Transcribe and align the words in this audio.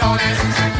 Beefy, 0.00 0.79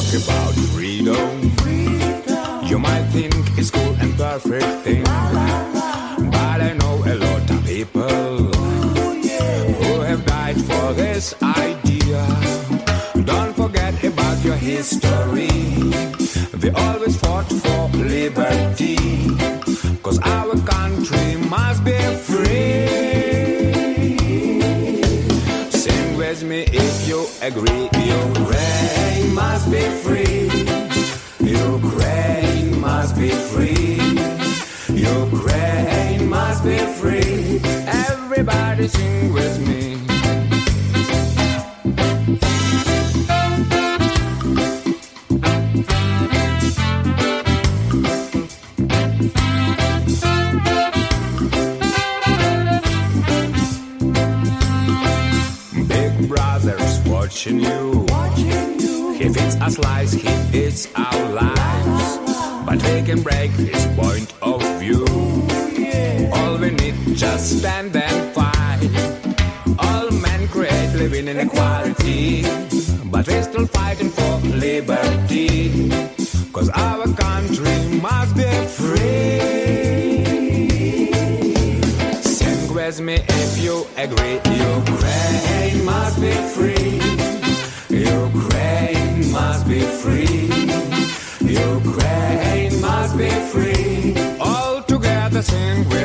talk 0.00 0.39
perfect 4.42 4.84
thing, 4.84 5.02
but 5.04 6.60
I 6.60 6.74
know 6.78 7.02
a 7.04 7.14
lot 7.14 7.50
of 7.50 7.64
people 7.64 8.36
who 9.80 10.00
have 10.00 10.24
died 10.24 10.56
for 10.56 10.92
this 10.94 11.34
idea. 11.42 12.24
Don't 13.24 13.54
forget 13.54 14.02
about 14.02 14.42
your 14.44 14.56
history. 14.56 15.48
They 16.60 16.70
always 16.70 17.16
fought 17.20 17.48
for 17.48 17.88
liberty, 17.96 18.96
cause 20.02 20.18
our 20.20 20.56
country 20.64 21.36
must 21.48 21.84
be 21.84 21.98
free. 22.28 22.86
Sing 25.70 26.16
with 26.16 26.42
me 26.44 26.62
if 26.72 27.08
you 27.08 27.26
agree. 27.42 27.88
Ukraine 27.92 29.34
must 29.34 29.70
be 29.70 29.82
free. 30.02 30.69
Ukraine 35.32 36.28
must 36.28 36.64
be 36.64 36.78
free. 36.98 37.60
Everybody 37.86 38.88
sing 38.88 39.32
with 39.32 39.58
me. 39.66 39.96
Big 55.86 56.28
brother's 56.28 56.98
watching 57.06 57.60
you. 57.60 58.06
He 59.14 59.28
feeds 59.28 59.56
us 59.60 59.78
lies, 59.78 60.12
he 60.12 60.28
our 60.96 61.32
lives. 61.32 62.18
But 62.66 62.82
we 62.82 63.02
can 63.02 63.22
break 63.22 63.50
his 63.52 63.86
point 63.96 64.32
of 64.42 64.69
view. 64.80 65.04
All 66.32 66.56
we 66.56 66.70
need 66.70 66.96
just 67.14 67.58
stand 67.58 67.94
and 67.94 68.20
fight. 68.34 68.80
All 69.78 70.10
men 70.10 70.48
create 70.48 70.92
living 70.94 71.28
inequality. 71.28 72.42
But 73.12 73.26
we're 73.28 73.42
still 73.42 73.66
fighting 73.66 74.08
for 74.08 74.32
liberty. 74.66 75.90
Cause 76.54 76.70
our 76.70 77.06
country 77.26 77.76
must 78.06 78.32
be 78.40 78.50
free. 78.78 80.20
Sing 82.22 82.74
with 82.74 83.00
me 83.00 83.16
if 83.42 83.52
you 83.64 83.86
agree. 84.04 84.38
Ukraine 84.76 85.84
must 85.84 86.16
be 86.24 86.32
free. 86.54 86.92
Ukraine 88.24 89.30
must 89.30 89.62
be 89.68 89.80
free. 90.00 90.48
Ukraine 91.74 92.80
must 92.80 93.12
be 93.18 93.30
free. 93.52 93.79
Sing 95.42 95.88
with 95.88 95.99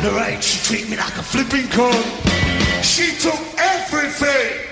The 0.00 0.12
right 0.12 0.42
she 0.42 0.58
treat 0.62 0.88
me 0.88 0.96
like 0.96 1.16
a 1.16 1.22
flipping 1.24 1.66
con. 1.68 1.92
She 2.82 3.16
took 3.18 3.40
everything, 3.58 4.64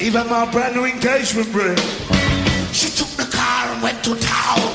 even 0.00 0.28
my 0.28 0.50
brand 0.50 0.74
new 0.74 0.84
engagement 0.84 1.54
ring. 1.54 1.76
She 2.72 2.90
took 2.90 3.08
the 3.16 3.28
car 3.30 3.72
and 3.72 3.80
went 3.80 4.02
to 4.02 4.16
town. 4.16 4.67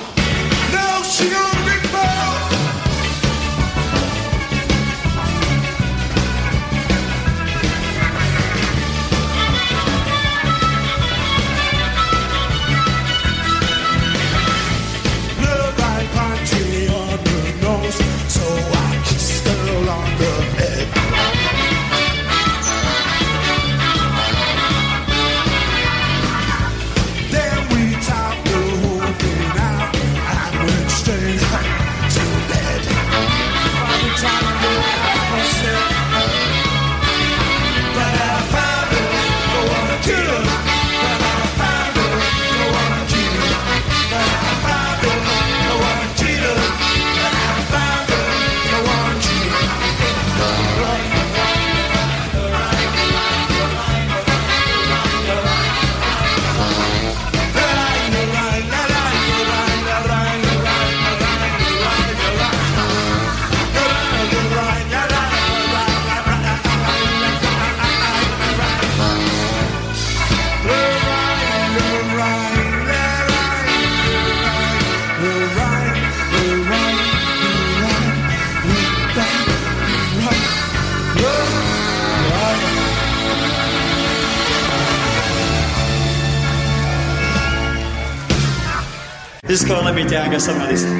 It's 89.64 89.72
gonna 89.72 89.86
let 89.86 89.96
me 89.96 90.04
down, 90.04 90.30
go 90.30 90.38
somewhere 90.40 90.68
like 90.68 90.76
this. 90.76 90.84
Now, 90.84 91.00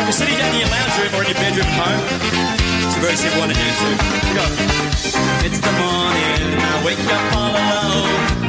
if 0.00 0.08
you're 0.08 0.12
sitting 0.16 0.38
down 0.38 0.54
in 0.54 0.60
your 0.60 0.70
lounge 0.72 0.96
room 0.96 1.12
or 1.12 1.20
in 1.20 1.28
your 1.28 1.36
bedroom 1.44 1.68
at 1.68 1.76
home, 1.76 2.00
it's 2.88 2.96
a 2.96 3.00
very 3.04 3.16
simple 3.16 3.40
one 3.40 3.50
to 3.50 3.54
do 3.54 3.60
too. 3.60 3.94
Go. 4.32 4.44
It's 5.44 5.60
the 5.60 5.72
morning, 5.76 6.56
I 6.56 6.72
wake 6.86 7.04
up 7.04 7.24
all 7.36 7.52
alone. 7.52 8.48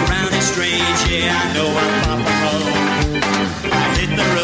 Surrounding 0.00 0.40
strange, 0.40 1.04
yeah, 1.12 1.36
I 1.36 1.52
know 1.52 1.68
I'm 1.68 2.00
pop 2.00 2.24
home. 2.48 2.80
I 3.70 3.92
hit 4.00 4.08
the 4.16 4.24
road. 4.36 4.43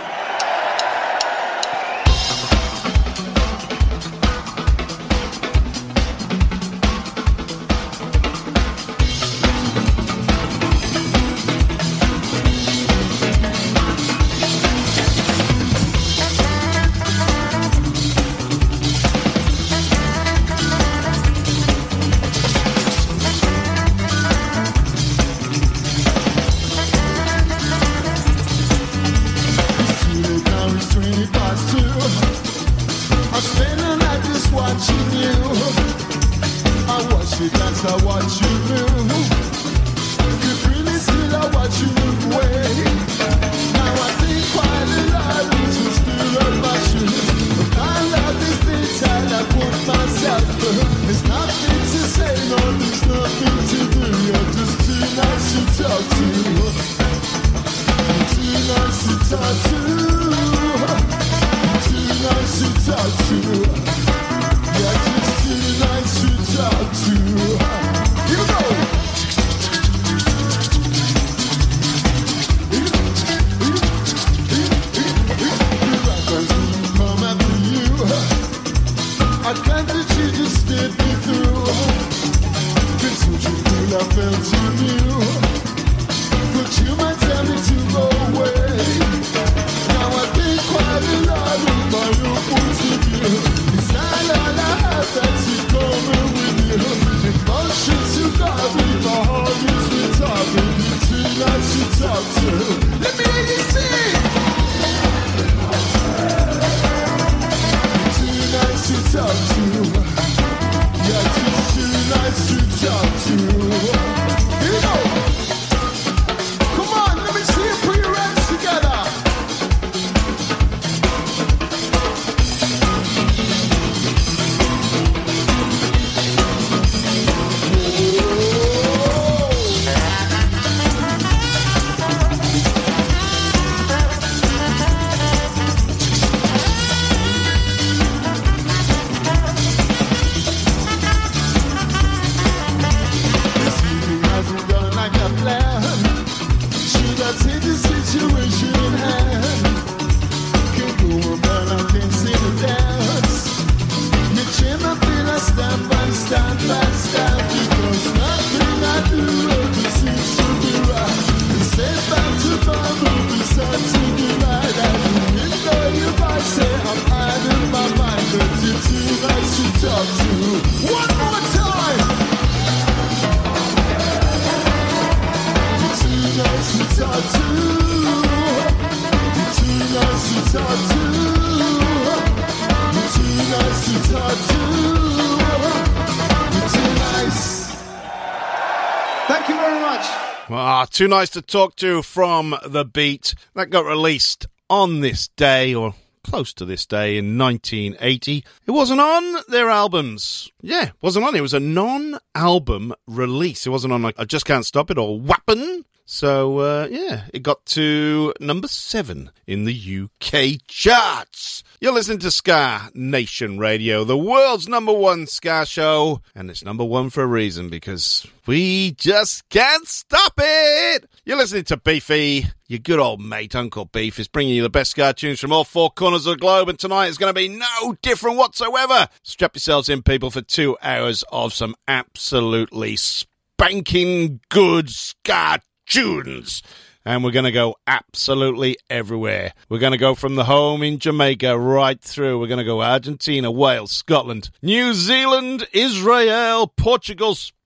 Too 191.01 191.07
Nice 191.07 191.31
to 191.31 191.41
Talk 191.41 191.75
to 191.77 192.03
from 192.03 192.55
The 192.63 192.85
Beat. 192.85 193.33
That 193.55 193.71
got 193.71 193.85
released 193.85 194.45
on 194.69 194.99
this 194.99 195.29
day, 195.29 195.73
or 195.73 195.95
close 196.23 196.53
to 196.53 196.63
this 196.63 196.85
day, 196.85 197.17
in 197.17 197.39
1980. 197.39 198.45
It 198.67 198.71
wasn't 198.71 199.01
on 199.01 199.37
their 199.47 199.67
albums. 199.67 200.51
Yeah, 200.61 200.91
wasn't 201.01 201.25
on. 201.25 201.35
It 201.35 201.41
was 201.41 201.55
a 201.55 201.59
non 201.59 202.19
album 202.35 202.93
release. 203.07 203.65
It 203.65 203.71
wasn't 203.71 203.93
on 203.93 204.03
like 204.03 204.13
I 204.19 204.25
Just 204.25 204.45
Can't 204.45 204.63
Stop 204.63 204.91
It 204.91 204.99
or 204.99 205.19
Wha'ppen. 205.19 205.85
So, 206.05 206.59
uh, 206.59 206.87
yeah, 206.91 207.23
it 207.33 207.41
got 207.41 207.65
to 207.67 208.35
number 208.39 208.67
seven 208.67 209.31
in 209.47 209.65
the 209.65 209.73
UK 210.03 210.59
charts. 210.67 211.63
You're 211.83 211.93
listening 211.93 212.19
to 212.19 212.29
Ska 212.29 212.91
Nation 212.93 213.57
Radio, 213.57 214.03
the 214.03 214.15
world's 214.15 214.67
number 214.67 214.93
one 214.93 215.25
Ska 215.25 215.65
show, 215.65 216.21
and 216.35 216.51
it's 216.51 216.63
number 216.63 216.83
one 216.83 217.09
for 217.09 217.23
a 217.23 217.25
reason 217.25 217.69
because 217.69 218.27
we 218.45 218.91
just 218.91 219.49
can't 219.49 219.87
stop 219.87 220.33
it. 220.37 221.09
You're 221.25 221.37
listening 221.37 221.63
to 221.63 221.77
Beefy. 221.77 222.45
Your 222.67 222.77
good 222.77 222.99
old 222.99 223.19
mate, 223.19 223.55
Uncle 223.55 223.85
Beef, 223.85 224.19
is 224.19 224.27
bringing 224.27 224.53
you 224.53 224.61
the 224.61 224.69
best 224.69 224.91
Ska 224.91 225.13
tunes 225.13 225.39
from 225.39 225.51
all 225.51 225.63
four 225.63 225.89
corners 225.89 226.27
of 226.27 226.35
the 226.35 226.39
globe, 226.39 226.69
and 226.69 226.77
tonight 226.77 227.07
is 227.07 227.17
going 227.17 227.33
to 227.33 227.39
be 227.39 227.47
no 227.47 227.97
different 228.03 228.37
whatsoever. 228.37 229.07
Strap 229.23 229.55
yourselves 229.55 229.89
in, 229.89 230.03
people, 230.03 230.29
for 230.29 230.41
two 230.41 230.77
hours 230.83 231.23
of 231.31 231.51
some 231.51 231.73
absolutely 231.87 232.95
spanking 232.95 234.39
good 234.49 234.91
Ska 234.91 235.61
tunes 235.87 236.61
and 237.05 237.23
we're 237.23 237.31
going 237.31 237.45
to 237.45 237.51
go 237.51 237.75
absolutely 237.87 238.77
everywhere. 238.89 239.53
We're 239.69 239.79
going 239.79 239.91
to 239.91 239.97
go 239.97 240.15
from 240.15 240.35
the 240.35 240.45
home 240.45 240.83
in 240.83 240.99
Jamaica 240.99 241.57
right 241.57 241.99
through. 241.99 242.39
We're 242.39 242.47
going 242.47 242.59
to 242.59 242.63
go 242.63 242.81
Argentina, 242.81 243.51
Wales, 243.51 243.91
Scotland, 243.91 244.49
New 244.61 244.93
Zealand, 244.93 245.67
Israel, 245.73 246.67
Portugal, 246.67 247.35
Spain, 247.35 247.60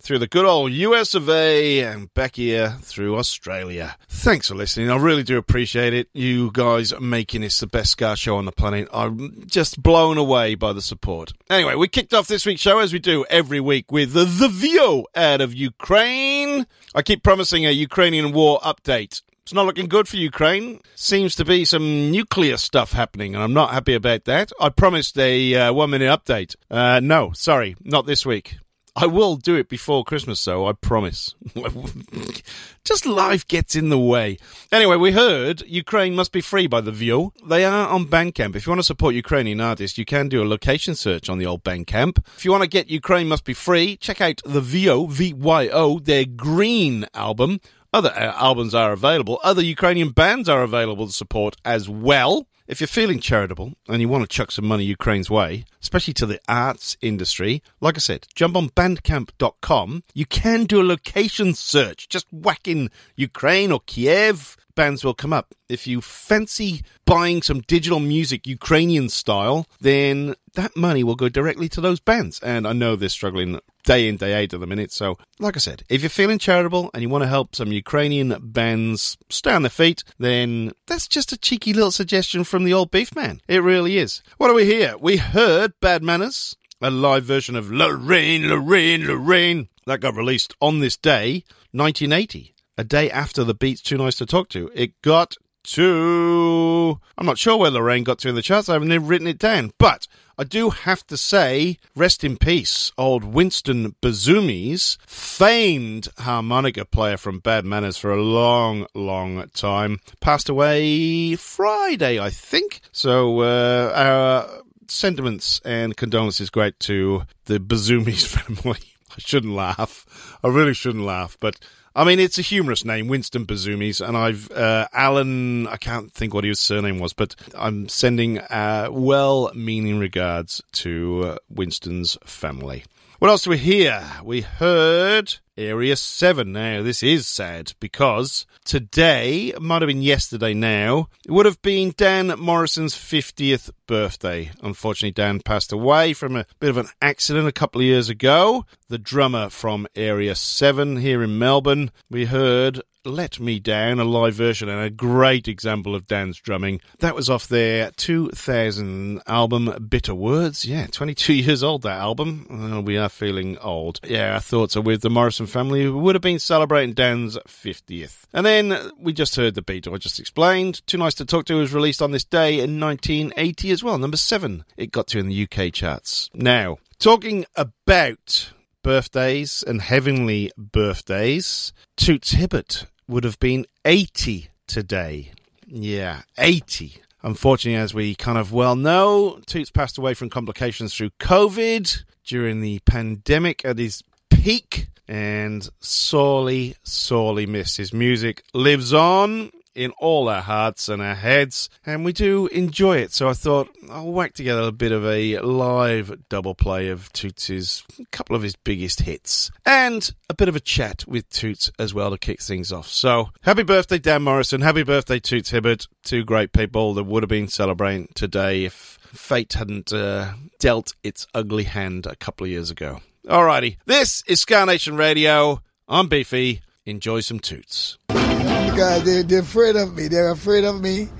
through 0.00 0.20
the 0.20 0.28
good 0.28 0.44
old 0.44 0.70
US 0.70 1.14
of 1.14 1.28
A, 1.28 1.80
and 1.80 2.14
back 2.14 2.36
here 2.36 2.76
through 2.82 3.16
Australia. 3.16 3.96
Thanks 4.08 4.46
for 4.46 4.54
listening. 4.54 4.90
I 4.90 4.96
really 4.96 5.24
do 5.24 5.38
appreciate 5.38 5.92
it. 5.92 6.08
You 6.14 6.52
guys 6.52 6.98
making 7.00 7.40
this 7.40 7.58
the 7.58 7.66
best 7.66 7.90
Ska 7.90 8.14
show 8.14 8.36
on 8.36 8.44
the 8.44 8.52
planet. 8.52 8.88
I'm 8.92 9.44
just 9.46 9.82
blown 9.82 10.18
away 10.18 10.54
by 10.54 10.72
the 10.72 10.80
support. 10.80 11.32
Anyway, 11.50 11.74
we 11.74 11.88
kicked 11.88 12.14
off 12.14 12.28
this 12.28 12.46
week's 12.46 12.60
show 12.60 12.78
as 12.78 12.92
we 12.92 13.00
do 13.00 13.24
every 13.28 13.58
week 13.58 13.90
with 13.90 14.12
the, 14.12 14.24
the 14.24 14.48
Vyo 14.48 15.04
out 15.16 15.40
of 15.40 15.52
Ukraine. 15.52 16.64
I 16.94 17.02
keep 17.02 17.24
promising 17.24 17.66
a 17.66 17.70
Ukrainian 17.72 18.30
war 18.30 18.60
update. 18.60 19.22
It's 19.42 19.52
not 19.52 19.66
looking 19.66 19.88
good 19.88 20.06
for 20.06 20.16
Ukraine. 20.16 20.80
Seems 20.94 21.34
to 21.34 21.44
be 21.44 21.64
some 21.64 22.12
nuclear 22.12 22.56
stuff 22.56 22.92
happening, 22.92 23.34
and 23.34 23.42
I'm 23.42 23.54
not 23.54 23.72
happy 23.72 23.94
about 23.94 24.26
that. 24.26 24.52
I 24.60 24.68
promised 24.68 25.18
a 25.18 25.54
uh, 25.54 25.72
one 25.72 25.90
minute 25.90 26.08
update. 26.08 26.54
Uh, 26.70 27.00
no, 27.02 27.32
sorry, 27.32 27.74
not 27.82 28.06
this 28.06 28.24
week. 28.24 28.58
I 29.00 29.06
will 29.06 29.36
do 29.36 29.54
it 29.54 29.68
before 29.68 30.02
Christmas, 30.02 30.44
though, 30.44 30.66
I 30.66 30.72
promise. 30.72 31.36
Just 32.84 33.06
life 33.06 33.46
gets 33.46 33.76
in 33.76 33.90
the 33.90 33.98
way. 33.98 34.38
Anyway, 34.72 34.96
we 34.96 35.12
heard 35.12 35.62
Ukraine 35.68 36.16
must 36.16 36.32
be 36.32 36.40
free 36.40 36.66
by 36.66 36.80
the 36.80 36.90
Vyo. 36.90 37.32
They 37.46 37.64
are 37.64 37.86
on 37.88 38.06
Bandcamp. 38.06 38.56
If 38.56 38.66
you 38.66 38.72
want 38.72 38.80
to 38.80 38.84
support 38.84 39.14
Ukrainian 39.14 39.60
artists, 39.60 39.98
you 39.98 40.04
can 40.04 40.28
do 40.28 40.42
a 40.42 40.48
location 40.48 40.96
search 40.96 41.28
on 41.28 41.38
the 41.38 41.46
old 41.46 41.62
Bandcamp. 41.62 42.18
If 42.36 42.44
you 42.44 42.50
want 42.50 42.64
to 42.64 42.68
get 42.68 42.90
Ukraine 42.90 43.28
must 43.28 43.44
be 43.44 43.54
free, 43.54 43.96
check 43.96 44.20
out 44.20 44.40
the 44.44 44.60
Vyo, 44.60 45.06
V-Y-O, 45.06 46.00
their 46.00 46.24
Green 46.24 47.06
album. 47.14 47.60
Other 47.92 48.10
uh, 48.10 48.32
albums 48.36 48.74
are 48.74 48.92
available. 48.92 49.38
Other 49.44 49.62
Ukrainian 49.62 50.10
bands 50.10 50.48
are 50.48 50.62
available 50.64 51.06
to 51.06 51.12
support 51.12 51.54
as 51.64 51.88
well. 51.88 52.48
If 52.68 52.82
you're 52.82 52.86
feeling 52.88 53.18
charitable 53.18 53.72
and 53.88 54.02
you 54.02 54.10
want 54.10 54.24
to 54.24 54.28
chuck 54.28 54.50
some 54.50 54.66
money 54.66 54.84
Ukraine's 54.84 55.30
way, 55.30 55.64
especially 55.80 56.12
to 56.12 56.26
the 56.26 56.38
arts 56.46 56.98
industry, 57.00 57.62
like 57.80 57.96
I 57.96 58.00
said, 58.00 58.26
jump 58.34 58.58
on 58.58 58.68
bandcamp.com. 58.68 60.02
You 60.12 60.26
can 60.26 60.64
do 60.66 60.82
a 60.82 60.84
location 60.84 61.54
search. 61.54 62.10
Just 62.10 62.26
whack 62.30 62.68
in 62.68 62.90
Ukraine 63.16 63.72
or 63.72 63.80
Kiev. 63.86 64.58
Bands 64.78 65.02
will 65.02 65.12
come 65.12 65.32
up. 65.32 65.56
If 65.68 65.88
you 65.88 66.00
fancy 66.00 66.84
buying 67.04 67.42
some 67.42 67.62
digital 67.62 67.98
music 67.98 68.46
Ukrainian 68.46 69.08
style, 69.08 69.66
then 69.80 70.36
that 70.54 70.76
money 70.76 71.02
will 71.02 71.16
go 71.16 71.28
directly 71.28 71.68
to 71.70 71.80
those 71.80 71.98
bands. 71.98 72.38
And 72.44 72.64
I 72.64 72.74
know 72.74 72.94
they're 72.94 73.08
struggling 73.08 73.58
day 73.82 74.06
in, 74.06 74.18
day 74.18 74.40
out 74.40 74.54
at 74.54 74.60
the 74.60 74.68
minute. 74.68 74.92
So, 74.92 75.18
like 75.40 75.56
I 75.56 75.58
said, 75.58 75.82
if 75.88 76.02
you're 76.02 76.10
feeling 76.10 76.38
charitable 76.38 76.90
and 76.94 77.02
you 77.02 77.08
want 77.08 77.24
to 77.24 77.28
help 77.28 77.56
some 77.56 77.72
Ukrainian 77.72 78.36
bands 78.40 79.18
stay 79.28 79.50
on 79.50 79.62
their 79.62 79.70
feet, 79.70 80.04
then 80.16 80.70
that's 80.86 81.08
just 81.08 81.32
a 81.32 81.36
cheeky 81.36 81.72
little 81.72 81.90
suggestion 81.90 82.44
from 82.44 82.62
the 82.62 82.72
old 82.72 82.92
beef 82.92 83.16
man. 83.16 83.40
It 83.48 83.64
really 83.64 83.98
is. 83.98 84.22
What 84.36 84.46
do 84.46 84.54
we 84.54 84.64
hear? 84.64 84.96
We 84.96 85.16
heard 85.16 85.72
Bad 85.80 86.04
Manners, 86.04 86.54
a 86.80 86.92
live 86.92 87.24
version 87.24 87.56
of 87.56 87.68
Lorraine, 87.68 88.48
Lorraine, 88.48 89.08
Lorraine. 89.08 89.70
That 89.86 89.98
got 89.98 90.14
released 90.14 90.54
on 90.60 90.78
this 90.78 90.96
day, 90.96 91.42
1980, 91.72 92.54
a 92.78 92.84
day 92.84 93.10
after 93.10 93.42
the 93.42 93.54
Beat's 93.54 93.82
Too 93.82 93.98
Nice 93.98 94.16
to 94.16 94.26
Talk 94.26 94.48
to. 94.50 94.70
It 94.72 95.02
got 95.02 95.36
to. 95.64 97.00
I'm 97.18 97.26
not 97.26 97.36
sure 97.36 97.56
where 97.56 97.72
Lorraine 97.72 98.04
got 98.04 98.20
to 98.20 98.28
in 98.28 98.36
the 98.36 98.40
charts. 98.40 98.68
I 98.68 98.74
haven't 98.74 99.06
written 99.06 99.26
it 99.26 99.38
down. 99.38 99.72
But 99.78 100.06
I 100.38 100.44
do 100.44 100.70
have 100.70 101.04
to 101.08 101.16
say, 101.16 101.78
rest 101.96 102.22
in 102.22 102.36
peace, 102.36 102.92
old 102.96 103.24
Winston 103.24 103.96
Bazoomies, 104.00 104.96
famed 105.06 106.08
harmonica 106.18 106.84
player 106.84 107.16
from 107.16 107.40
Bad 107.40 107.64
Manners 107.64 107.98
for 107.98 108.12
a 108.12 108.22
long, 108.22 108.86
long 108.94 109.44
time, 109.52 109.98
passed 110.20 110.48
away 110.48 111.34
Friday, 111.34 112.20
I 112.20 112.30
think. 112.30 112.80
So, 112.92 113.40
uh, 113.40 113.92
our 113.94 114.62
sentiments 114.86 115.60
and 115.64 115.96
condolences 115.96 116.48
great 116.48 116.78
to 116.80 117.24
the 117.46 117.58
Bazoomies 117.58 118.24
family. 118.24 118.78
I 119.10 119.18
shouldn't 119.18 119.54
laugh. 119.54 120.38
I 120.44 120.48
really 120.48 120.74
shouldn't 120.74 121.04
laugh, 121.04 121.36
but 121.40 121.58
I 121.98 122.04
mean, 122.04 122.20
it's 122.20 122.38
a 122.38 122.42
humorous 122.42 122.84
name, 122.84 123.08
Winston 123.08 123.44
Bazoomies, 123.44 124.00
and 124.00 124.16
I've 124.16 124.52
uh, 124.52 124.86
Alan. 124.92 125.66
I 125.66 125.76
can't 125.78 126.12
think 126.12 126.32
what 126.32 126.44
his 126.44 126.60
surname 126.60 127.00
was, 127.00 127.12
but 127.12 127.34
I'm 127.56 127.88
sending 127.88 128.38
uh, 128.38 128.86
well-meaning 128.92 129.98
regards 129.98 130.62
to 130.74 131.24
uh, 131.24 131.36
Winston's 131.50 132.16
family. 132.24 132.84
What 133.18 133.32
else 133.32 133.42
do 133.42 133.50
we 133.50 133.58
hear? 133.58 134.08
We 134.22 134.42
heard 134.42 135.38
Area 135.58 135.96
7. 135.96 136.52
Now, 136.52 136.82
this 136.82 137.02
is 137.02 137.26
sad 137.26 137.72
because 137.80 138.46
today, 138.64 139.52
might 139.60 139.82
have 139.82 139.88
been 139.88 140.02
yesterday 140.02 140.54
now, 140.54 141.08
it 141.26 141.32
would 141.32 141.46
have 141.46 141.60
been 141.62 141.92
Dan 141.96 142.28
Morrison's 142.38 142.94
50th 142.94 143.70
birthday. 143.88 144.52
Unfortunately, 144.62 145.10
Dan 145.10 145.40
passed 145.40 145.72
away 145.72 146.12
from 146.12 146.36
a 146.36 146.46
bit 146.60 146.70
of 146.70 146.76
an 146.76 146.88
accident 147.02 147.48
a 147.48 147.52
couple 147.52 147.80
of 147.80 147.86
years 147.86 148.08
ago. 148.08 148.64
The 148.88 148.98
drummer 148.98 149.50
from 149.50 149.88
Area 149.96 150.36
7 150.36 150.98
here 150.98 151.24
in 151.24 151.38
Melbourne, 151.38 151.90
we 152.08 152.26
heard 152.26 152.80
let 153.08 153.40
Me 153.40 153.58
Down, 153.58 153.98
a 153.98 154.04
live 154.04 154.34
version 154.34 154.68
and 154.68 154.84
a 154.84 154.90
great 154.90 155.48
example 155.48 155.94
of 155.94 156.06
Dan's 156.06 156.38
drumming. 156.38 156.80
That 156.98 157.14
was 157.14 157.30
off 157.30 157.48
their 157.48 157.90
2000 157.92 159.22
album 159.26 159.86
Bitter 159.88 160.14
Words. 160.14 160.64
Yeah, 160.64 160.86
22 160.86 161.32
years 161.34 161.62
old, 161.62 161.82
that 161.82 161.98
album. 161.98 162.46
Uh, 162.50 162.80
we 162.80 162.96
are 162.98 163.08
feeling 163.08 163.56
old. 163.58 164.00
Yeah, 164.04 164.34
our 164.34 164.40
thoughts 164.40 164.76
are 164.76 164.82
with 164.82 165.00
the 165.00 165.10
Morrison 165.10 165.46
family 165.48 165.82
who 165.82 165.98
would 165.98 166.14
have 166.14 166.22
been 166.22 166.38
celebrating 166.38 166.94
Dan's 166.94 167.36
50th. 167.46 168.22
And 168.32 168.46
then 168.46 168.90
we 168.98 169.12
just 169.12 169.36
heard 169.36 169.54
the 169.54 169.62
beat 169.62 169.88
I 169.88 169.96
just 169.96 170.20
explained. 170.20 170.86
Too 170.86 170.98
Nice 170.98 171.14
to 171.14 171.24
Talk 171.24 171.46
To 171.46 171.56
was 171.56 171.74
released 171.74 172.02
on 172.02 172.10
this 172.10 172.24
day 172.24 172.60
in 172.60 172.78
1980 172.78 173.70
as 173.70 173.82
well, 173.82 173.98
number 173.98 174.16
seven. 174.16 174.64
It 174.76 174.92
got 174.92 175.06
to 175.08 175.18
in 175.18 175.28
the 175.28 175.48
UK 175.50 175.72
charts. 175.72 176.30
Now, 176.34 176.78
talking 176.98 177.46
about 177.56 178.52
birthdays 178.82 179.64
and 179.66 179.82
heavenly 179.82 180.50
birthdays, 180.56 181.72
Toots 181.96 182.32
Hibbert 182.32 182.86
would 183.08 183.24
have 183.24 183.40
been 183.40 183.66
80 183.84 184.48
today. 184.66 185.32
Yeah, 185.66 186.22
80. 186.38 187.02
Unfortunately, 187.22 187.80
as 187.80 187.92
we 187.92 188.14
kind 188.14 188.38
of 188.38 188.52
well 188.52 188.76
know, 188.76 189.40
Toots 189.46 189.70
passed 189.70 189.98
away 189.98 190.14
from 190.14 190.30
complications 190.30 190.94
through 190.94 191.10
COVID 191.18 192.04
during 192.24 192.60
the 192.60 192.78
pandemic 192.80 193.64
at 193.64 193.78
his 193.78 194.04
peak 194.30 194.88
and 195.08 195.68
sorely, 195.80 196.76
sorely 196.82 197.46
missed. 197.46 197.78
His 197.78 197.92
music 197.92 198.42
lives 198.52 198.92
on 198.92 199.50
in 199.78 199.92
all 199.92 200.28
our 200.28 200.42
hearts 200.42 200.88
and 200.88 201.00
our 201.00 201.14
heads, 201.14 201.70
and 201.86 202.04
we 202.04 202.12
do 202.12 202.48
enjoy 202.48 202.96
it. 202.96 203.12
So 203.12 203.28
I 203.28 203.32
thought 203.32 203.68
I'll 203.88 204.10
whack 204.10 204.34
together 204.34 204.62
a 204.62 204.72
bit 204.72 204.90
of 204.90 205.06
a 205.06 205.38
live 205.38 206.28
double 206.28 206.56
play 206.56 206.88
of 206.88 207.12
Toots' 207.12 207.84
a 207.98 208.04
couple 208.10 208.34
of 208.34 208.42
his 208.42 208.56
biggest 208.56 209.02
hits, 209.02 209.52
and 209.64 210.12
a 210.28 210.34
bit 210.34 210.48
of 210.48 210.56
a 210.56 210.60
chat 210.60 211.04
with 211.06 211.28
Toots 211.30 211.70
as 211.78 211.94
well 211.94 212.10
to 212.10 212.18
kick 212.18 212.42
things 212.42 212.72
off. 212.72 212.88
So 212.88 213.28
happy 213.42 213.62
birthday, 213.62 213.98
Dan 213.98 214.22
Morrison! 214.22 214.62
Happy 214.62 214.82
birthday, 214.82 215.20
Toots 215.20 215.50
Hibbert! 215.50 215.86
Two 216.02 216.24
great 216.24 216.52
people 216.52 216.94
that 216.94 217.04
would 217.04 217.22
have 217.22 217.30
been 217.30 217.48
celebrating 217.48 218.08
today 218.14 218.64
if 218.64 218.98
fate 219.12 219.52
hadn't 219.52 219.92
uh, 219.92 220.32
dealt 220.58 220.94
its 221.04 221.26
ugly 221.34 221.64
hand 221.64 222.04
a 222.04 222.16
couple 222.16 222.44
of 222.44 222.50
years 222.50 222.70
ago. 222.70 223.00
Alrighty, 223.28 223.76
this 223.84 224.24
is 224.26 224.40
Ska 224.40 224.64
Nation 224.64 224.96
Radio. 224.96 225.60
I'm 225.86 226.08
Beefy. 226.08 226.62
Enjoy 226.86 227.20
some 227.20 227.38
toots. 227.38 227.98
Because 228.08 229.04
they, 229.04 229.20
they're 229.20 229.40
afraid 229.40 229.76
of 229.76 229.94
me. 229.94 230.08
They're 230.08 230.30
afraid 230.30 230.64
of 230.64 230.80
me. 230.80 231.10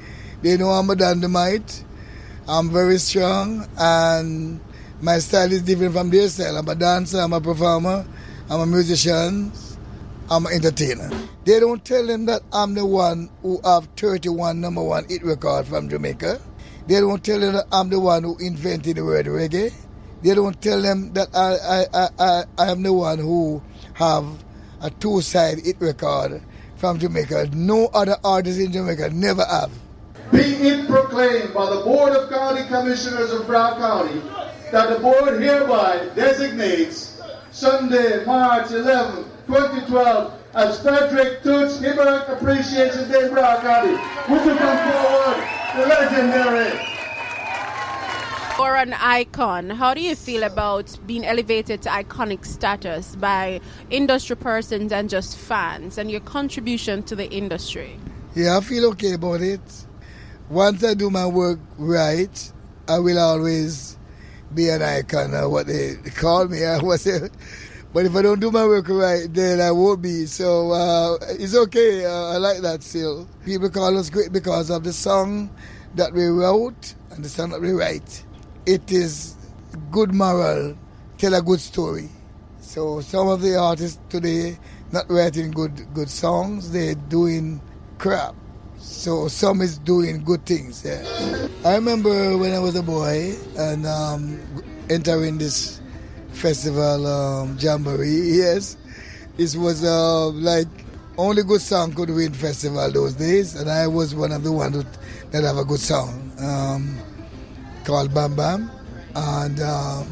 They 0.41 0.57
know 0.57 0.71
I'm 0.71 0.89
a 0.89 0.97
dynamite. 0.97 1.85
I'm 2.49 2.71
very 2.71 2.97
strong 2.97 3.69
and 3.77 4.59
my 5.03 5.19
style 5.19 5.53
is 5.53 5.61
different 5.61 5.93
from 5.93 6.09
their 6.09 6.31
style. 6.31 6.57
I'm 6.57 6.67
a 6.69 6.75
dancer, 6.75 7.19
I'm 7.19 7.35
a 7.35 7.43
performer, 7.43 8.07
I'm 8.49 8.61
a 8.61 8.67
musician, 8.67 9.53
I'm 10.31 10.47
an 10.47 10.53
entertainer. 10.55 11.11
They 11.45 11.61
don't 11.61 11.85
tell 11.85 12.07
them 12.07 12.25
that 12.25 12.41
I'm 12.55 12.73
the 12.73 12.87
one 12.87 13.29
who 13.43 13.61
have 13.65 13.87
31 13.99 14.63
number 14.63 14.83
one 14.83 15.05
hit 15.11 15.23
record 15.23 15.67
from 15.67 15.91
Jamaica. 15.91 16.41
They 16.87 17.01
don't 17.01 17.23
tell 17.23 17.41
them 17.41 17.53
that 17.53 17.67
I'm 17.71 17.91
the 17.91 18.01
one 18.01 18.23
who 18.23 18.39
invented 18.39 18.97
the 18.97 19.05
word 19.05 19.27
reggae. 19.27 19.75
They 20.23 20.35
don't 20.35 20.61
tell 20.61 20.83
them 20.83 21.13
that 21.13 21.29
I, 21.35 21.85
I, 21.95 22.09
I, 22.19 22.45
I, 22.59 22.71
am 22.73 22.83
the 22.83 22.93
one 22.93 23.19
who 23.19 23.63
have 23.95 24.27
a 24.83 24.91
two-side 24.91 25.61
hit 25.61 25.77
record 25.81 26.43
from 26.77 26.99
Jamaica. 26.99 27.51
No 27.53 27.87
other 27.95 28.17
artist 28.25 28.59
in 28.59 28.73
Jamaica 28.73 29.11
never 29.11 29.45
have. 29.45 29.71
Be 30.33 30.41
it 30.41 30.89
proclaimed 30.89 31.55
by 31.55 31.71
the 31.73 31.83
Board 31.83 32.13
of 32.15 32.31
County 32.31 32.63
Commissioners 32.67 33.33
of 33.33 33.47
Brown 33.47 33.79
County 33.79 34.21
that 34.73 34.91
the 34.91 34.99
board 35.01 35.41
hereby 35.41 36.09
designates 36.15 37.21
Sunday, 37.53 38.25
March 38.25 38.71
11, 38.71 39.25
2012 39.47 40.35
as 40.55 40.81
Frederick 40.83 41.43
Toots 41.43 41.79
Hibbert 41.81 42.29
Appreciation 42.29 43.11
Day 43.11 43.29
Brown 43.31 43.61
County. 43.61 43.93
Would 44.29 44.45
you 44.45 44.57
come 44.57 44.93
forward, 44.93 45.49
the 45.77 45.87
legendary 45.87 46.98
You're 48.59 48.75
an 48.75 48.93
icon. 48.93 49.71
How 49.71 49.95
do 49.95 50.01
you 50.01 50.17
feel 50.17 50.43
about 50.43 50.99
being 51.07 51.25
elevated 51.25 51.81
to 51.83 51.91
iconic 51.91 52.45
status 52.45 53.15
by 53.15 53.61
industry 53.89 54.37
persons 54.37 54.91
and 54.91 55.09
just 55.09 55.39
fans 55.39 55.97
and 55.97 56.11
your 56.11 56.19
contribution 56.21 57.05
to 57.05 57.15
the 57.15 57.31
industry? 57.31 58.01
Yeah, 58.35 58.57
I 58.57 58.61
feel 58.61 58.87
okay 58.87 59.13
about 59.13 59.43
it. 59.43 59.61
Once 60.51 60.83
I 60.83 60.95
do 60.95 61.09
my 61.09 61.25
work 61.25 61.61
right, 61.79 62.53
I 62.89 62.99
will 62.99 63.21
always 63.21 63.97
be 64.53 64.69
an 64.71 64.83
icon 64.83 65.35
or 65.37 65.49
what 65.49 65.69
they 65.69 65.95
call 66.17 66.49
me. 66.49 66.59
Was, 66.83 67.07
but 67.93 68.07
if 68.07 68.17
I 68.17 68.23
don't 68.23 68.41
do 68.41 68.51
my 68.51 68.67
work 68.67 68.89
right, 68.89 69.33
then 69.33 69.61
I 69.61 69.71
won't 69.71 70.03
be. 70.03 70.27
So 70.27 70.73
uh, 70.73 71.19
it's 71.39 71.55
okay. 71.55 72.07
Uh, 72.07 72.35
I 72.35 72.39
like 72.39 72.59
that 72.63 72.83
still. 72.83 73.29
People 73.45 73.71
call 73.71 73.97
us 73.97 74.11
great 74.11 74.33
because 74.33 74.69
of 74.69 74.83
the 74.83 74.93
song 74.93 75.49
that 75.95 76.13
we 76.13 76.27
wrote 76.27 76.95
and 77.13 77.25
the 77.25 77.29
song 77.29 77.51
that 77.51 77.61
we 77.61 77.71
write. 77.71 78.25
It 78.69 78.93
is 78.93 79.35
good 79.91 80.13
moral, 80.13 80.77
tell 81.17 81.33
a 81.33 81.41
good 81.41 81.59
story. 81.59 82.11
So 82.61 83.01
some 83.01 83.27
of 83.27 83.41
the 83.41 83.57
artists 83.57 83.99
today 84.11 84.59
not 84.93 85.11
writing 85.11 85.53
good 85.53 85.87
good 85.95 86.11
songs, 86.11 86.71
they're 86.71 86.95
doing 86.95 87.63
crap. 87.97 88.35
So 88.77 89.27
some 89.29 89.63
is 89.63 89.79
doing 89.79 90.23
good 90.23 90.45
things. 90.45 90.85
Yeah. 90.85 91.01
I 91.65 91.77
remember 91.77 92.37
when 92.37 92.53
I 92.53 92.59
was 92.59 92.77
a 92.77 92.83
boy 92.83 93.37
and 93.57 93.87
um, 93.87 94.39
entering 94.91 95.39
this 95.39 95.81
festival 96.33 97.07
um, 97.07 97.57
jamboree. 97.59 98.37
Yes, 98.37 98.77
it 99.39 99.57
was 99.57 99.83
uh, 99.83 100.29
like 100.29 100.69
only 101.17 101.43
good 101.43 101.63
song 101.63 101.95
could 101.95 102.11
win 102.11 102.35
festival 102.35 102.93
those 102.93 103.15
days, 103.15 103.55
and 103.55 103.71
I 103.71 103.87
was 103.87 104.15
one 104.15 104.31
of 104.31 104.45
the 104.45 104.53
ones 104.53 104.85
that 105.31 105.43
have 105.43 105.57
a 105.57 105.65
good 105.65 105.81
song 105.81 106.33
um, 106.39 106.99
called 107.89 108.13
Bam 108.13 108.37
Bam. 108.37 108.71
And 109.15 109.61
um, 109.61 110.07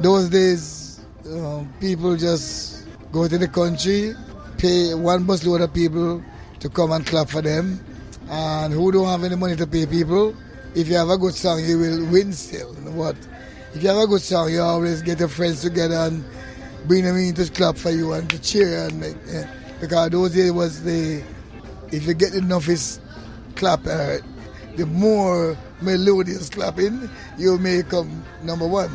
those 0.00 0.30
days, 0.30 1.00
uh, 1.26 1.64
people 1.80 2.16
just 2.16 2.86
go 3.10 3.26
to 3.26 3.36
the 3.36 3.48
country, 3.48 4.14
pay 4.56 4.94
one 4.94 5.26
busload 5.26 5.62
of 5.62 5.74
people 5.74 6.22
to 6.60 6.68
come 6.68 6.92
and 6.92 7.04
clap 7.04 7.28
for 7.28 7.42
them 7.42 7.84
and 8.30 8.72
who 8.72 8.92
don't 8.92 9.06
have 9.06 9.24
any 9.24 9.36
money 9.36 9.56
to 9.56 9.66
pay 9.66 9.86
people, 9.86 10.34
if 10.74 10.86
you 10.88 10.94
have 10.94 11.10
a 11.10 11.18
good 11.18 11.34
song, 11.34 11.64
you 11.64 11.78
will 11.78 12.06
win 12.12 12.32
still. 12.32 12.72
What? 12.92 13.16
If 13.74 13.82
you 13.82 13.88
have 13.88 13.98
a 13.98 14.06
good 14.06 14.22
song, 14.22 14.52
you 14.52 14.60
always 14.60 15.02
get 15.02 15.18
your 15.18 15.28
friends 15.28 15.62
together 15.62 15.96
and 15.96 16.24
bring 16.86 17.04
them 17.04 17.16
in 17.16 17.34
to 17.34 17.50
clap 17.50 17.76
for 17.76 17.90
you 17.90 18.12
and 18.12 18.28
to 18.30 18.38
cheer 18.40 18.86
and 18.86 19.00
make, 19.00 19.16
yeah. 19.26 19.48
because 19.80 20.10
those 20.10 20.34
days 20.34 20.52
was 20.52 20.82
the 20.84 21.22
if 21.90 22.06
you 22.06 22.14
get 22.14 22.34
enough 22.34 22.68
is 22.68 23.00
clap, 23.56 23.86
uh, 23.86 24.18
the 24.78 24.86
more 24.86 25.58
melodious 25.82 26.48
clapping, 26.48 27.10
you 27.36 27.58
may 27.58 27.82
come 27.82 28.22
number 28.44 28.66
one. 28.66 28.90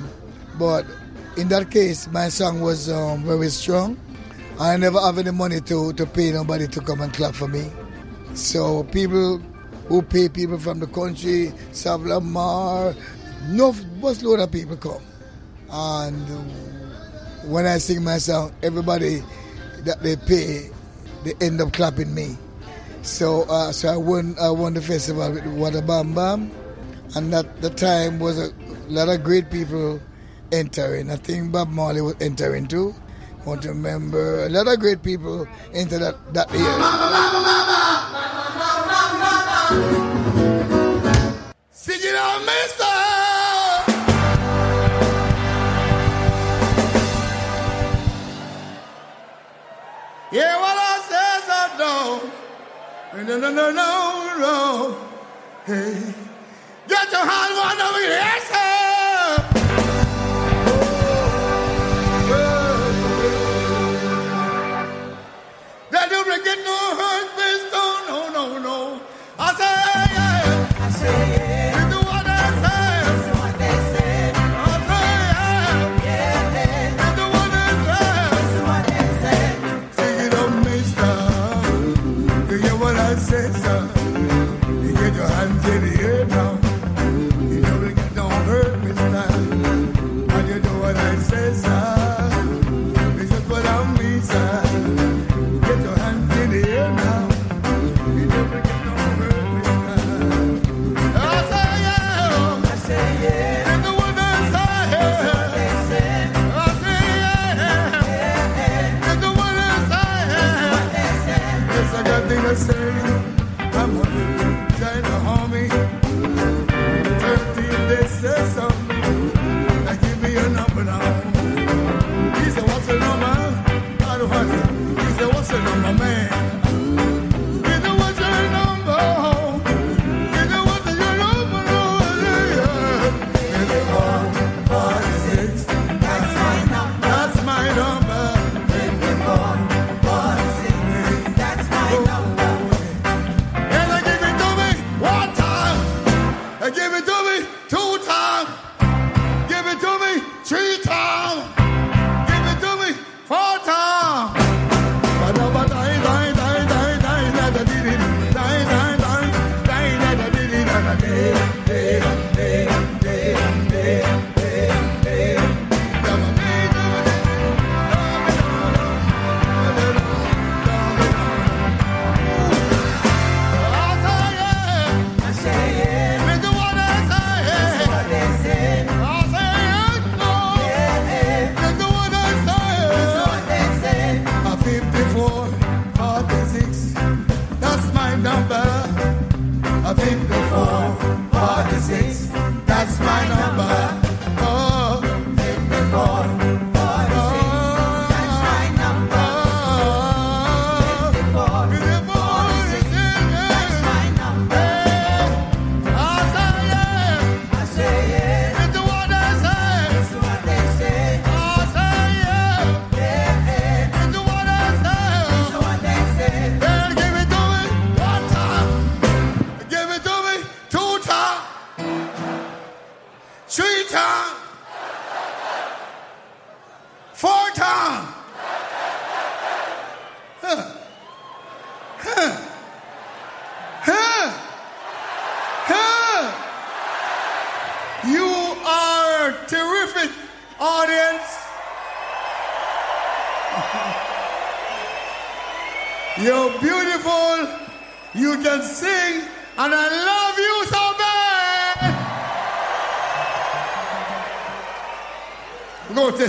But 0.57 0.85
in 1.35 1.49
that 1.49 1.69
case, 1.71 2.07
my 2.07 2.29
song 2.29 2.61
was 2.61 2.89
um, 2.89 3.23
very 3.25 3.49
strong. 3.49 3.99
I 4.59 4.77
never 4.77 4.99
have 5.01 5.17
any 5.17 5.31
money 5.31 5.59
to, 5.61 5.91
to 5.93 6.05
pay 6.05 6.31
nobody 6.31 6.67
to 6.67 6.79
come 6.79 7.01
and 7.01 7.13
clap 7.13 7.35
for 7.35 7.49
me. 7.49 7.69
So 8.33 8.85
people 8.85 9.39
who 9.89 10.01
pay 10.01 10.29
people 10.29 10.57
from 10.57 10.79
the 10.79 10.87
country, 10.87 11.51
Savlamar, 11.73 12.95
no 13.49 13.73
busload 13.73 14.41
of 14.41 14.51
people 14.51 14.77
come. 14.77 15.01
And 15.69 17.51
when 17.51 17.65
I 17.65 17.77
sing 17.77 18.03
my 18.05 18.19
song, 18.19 18.53
everybody 18.63 19.21
that 19.83 20.01
they 20.01 20.15
pay, 20.15 20.69
they 21.25 21.33
end 21.45 21.59
up 21.59 21.73
clapping 21.73 22.13
me. 22.15 22.37
So 23.03 23.43
uh, 23.49 23.73
so 23.73 23.93
I 23.93 23.97
won 23.97 24.35
I 24.39 24.49
won 24.49 24.73
the 24.73 24.81
festival 24.81 25.29
with 25.29 25.45
Wada 25.45 25.81
Bam 25.81 26.15
Bam, 26.15 26.49
and 27.15 27.35
at 27.35 27.61
the 27.61 27.69
time 27.69 28.17
was 28.17 28.39
a 28.39 28.49
lot 28.87 29.09
of 29.09 29.23
great 29.25 29.51
people 29.51 29.99
entering. 30.53 31.11
I 31.11 31.17
think 31.17 31.51
Bob 31.51 31.67
Marley 31.67 31.99
was 31.99 32.15
entering 32.21 32.65
too. 32.65 32.95
I 33.41 33.43
want 33.43 33.61
to 33.63 33.69
remember 33.69 34.45
a 34.45 34.49
lot 34.49 34.71
of 34.71 34.79
great 34.79 35.03
people 35.03 35.45
into 35.73 35.99
that 35.99 36.15
that 36.33 36.49
year. 36.55 36.79
Sing 41.71 41.99
it 41.99 42.15
out. 42.15 42.82
No, 53.25 53.37
no, 53.39 53.49
no, 53.49 53.71
no, 53.71 54.37
no. 54.37 54.97
Hey, 55.65 56.13
get 56.89 57.09
your 57.09 57.25
hand 57.25 57.55
one 57.55 57.81
over 57.81 57.99
here, 57.99 58.39
sir. 58.49 59.63
That 65.91 66.11
you 66.11 66.23
bring 66.25 66.41
it 66.43 66.59
no 66.65 67.02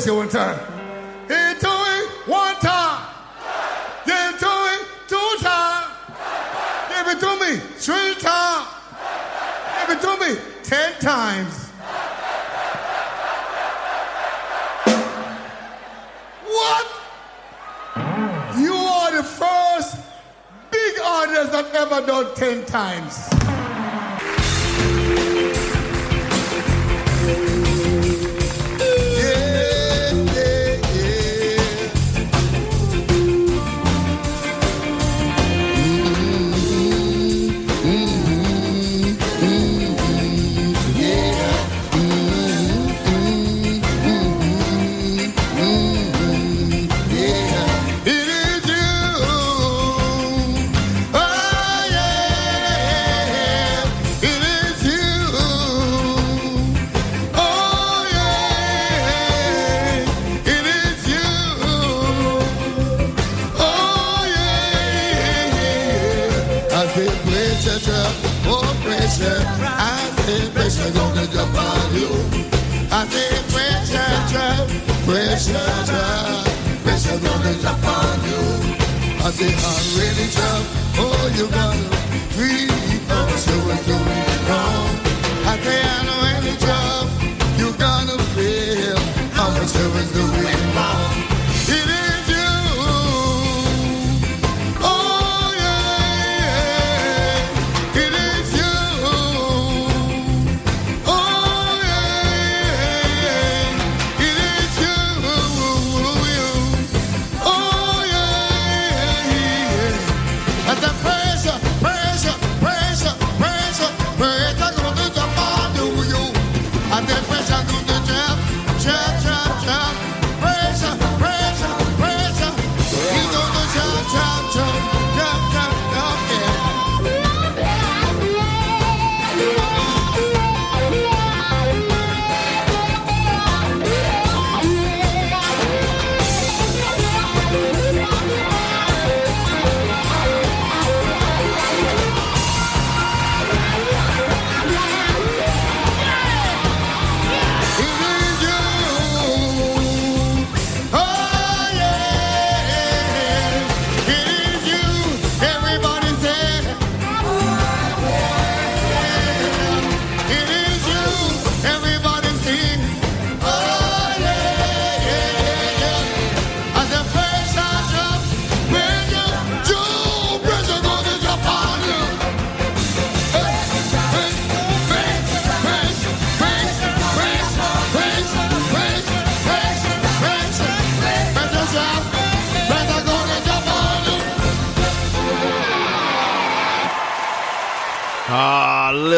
your 0.07 0.23
own 0.23 0.29
time. 0.29 0.74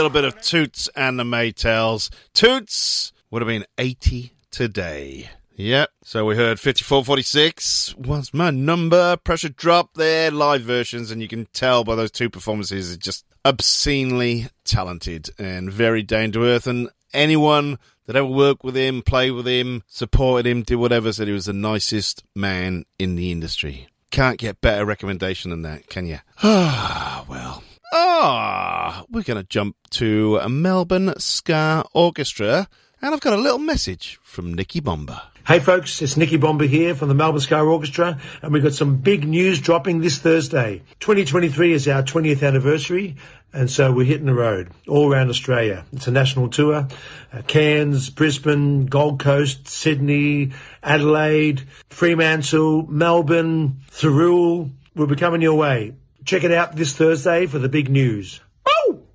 Little 0.06 0.22
bit 0.22 0.36
of 0.36 0.40
Toots 0.40 0.88
and 0.94 1.18
the 1.18 1.24
Maytals. 1.24 2.10
Toots 2.32 3.12
would 3.28 3.42
have 3.42 3.48
been 3.48 3.64
80 3.76 4.34
today. 4.52 5.30
Yep. 5.56 5.90
So 6.04 6.24
we 6.24 6.36
heard 6.36 6.60
5446 6.60 7.96
was 7.96 8.32
my 8.32 8.50
number. 8.50 9.16
Pressure 9.16 9.48
drop 9.48 9.94
there, 9.94 10.30
live 10.30 10.62
versions, 10.62 11.10
and 11.10 11.20
you 11.20 11.26
can 11.26 11.46
tell 11.46 11.82
by 11.82 11.96
those 11.96 12.12
two 12.12 12.30
performances, 12.30 12.92
it's 12.92 13.04
just 13.04 13.24
obscenely 13.44 14.46
talented 14.64 15.30
and 15.40 15.72
very 15.72 16.04
down 16.04 16.30
to 16.32 16.44
earth. 16.44 16.68
And 16.68 16.88
anyone 17.12 17.76
that 18.04 18.14
ever 18.14 18.28
worked 18.28 18.62
with 18.62 18.76
him, 18.76 19.02
played 19.02 19.32
with 19.32 19.48
him, 19.48 19.82
supported 19.88 20.48
him, 20.48 20.62
did 20.62 20.76
whatever, 20.76 21.12
said 21.12 21.26
he 21.26 21.32
was 21.32 21.46
the 21.46 21.52
nicest 21.52 22.22
man 22.32 22.84
in 22.96 23.16
the 23.16 23.32
industry. 23.32 23.88
Can't 24.12 24.38
get 24.38 24.60
better 24.60 24.84
recommendation 24.84 25.50
than 25.50 25.62
that, 25.62 25.88
can 25.88 26.06
you? 26.06 26.20
Ah, 26.44 27.24
well. 27.28 27.64
Ah, 27.92 29.04
we're 29.10 29.22
going 29.22 29.40
to 29.40 29.48
jump 29.48 29.76
to 29.90 30.38
a 30.38 30.48
Melbourne 30.48 31.14
Ska 31.18 31.84
Orchestra, 31.92 32.68
and 33.00 33.14
I've 33.14 33.20
got 33.20 33.32
a 33.32 33.40
little 33.40 33.60
message 33.60 34.18
from 34.22 34.54
Nicky 34.54 34.80
Bomba. 34.80 35.22
Hey 35.46 35.60
folks, 35.60 36.02
it's 36.02 36.16
Nicky 36.16 36.36
Bomba 36.36 36.66
here 36.66 36.96
from 36.96 37.06
the 37.06 37.14
Melbourne 37.14 37.40
Ska 37.40 37.60
Orchestra, 37.60 38.18
and 38.42 38.52
we've 38.52 38.64
got 38.64 38.74
some 38.74 38.96
big 38.96 39.28
news 39.28 39.60
dropping 39.60 40.00
this 40.00 40.18
Thursday. 40.18 40.82
2023 40.98 41.72
is 41.72 41.86
our 41.86 42.02
20th 42.02 42.44
anniversary, 42.44 43.14
and 43.52 43.70
so 43.70 43.92
we're 43.92 44.04
hitting 44.04 44.26
the 44.26 44.34
road 44.34 44.70
all 44.88 45.08
around 45.08 45.30
Australia. 45.30 45.84
It's 45.92 46.08
a 46.08 46.10
national 46.10 46.48
tour. 46.48 46.88
Uh, 47.32 47.42
Cairns, 47.46 48.10
Brisbane, 48.10 48.86
Gold 48.86 49.20
Coast, 49.20 49.68
Sydney, 49.68 50.50
Adelaide, 50.82 51.62
Fremantle, 51.90 52.82
Melbourne, 52.88 53.82
Thirroul. 53.92 54.72
We'll 54.96 55.06
be 55.06 55.14
coming 55.14 55.42
your 55.42 55.54
way. 55.54 55.94
Check 56.26 56.42
it 56.42 56.50
out 56.50 56.74
this 56.74 56.92
Thursday 56.92 57.46
for 57.46 57.60
the 57.60 57.68
big 57.68 57.88
news. 57.88 58.40
Started 58.66 59.05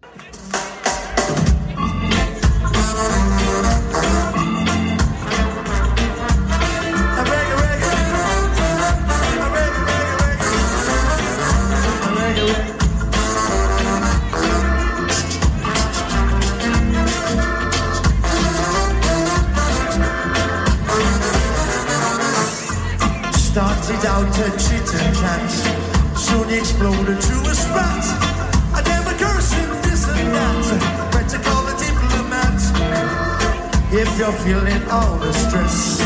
you're 34.21 34.31
feeling 34.33 34.83
all 34.91 35.17
the 35.17 35.33
stress. 35.33 35.99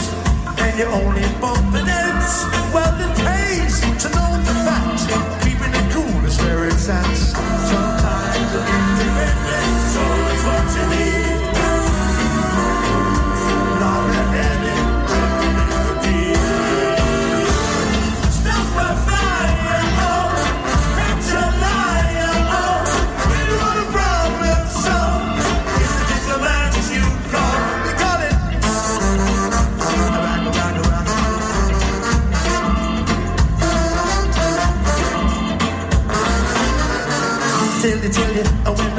And 0.62 0.80
you're 0.80 0.88
only 0.88 1.28
bumping 1.41 1.85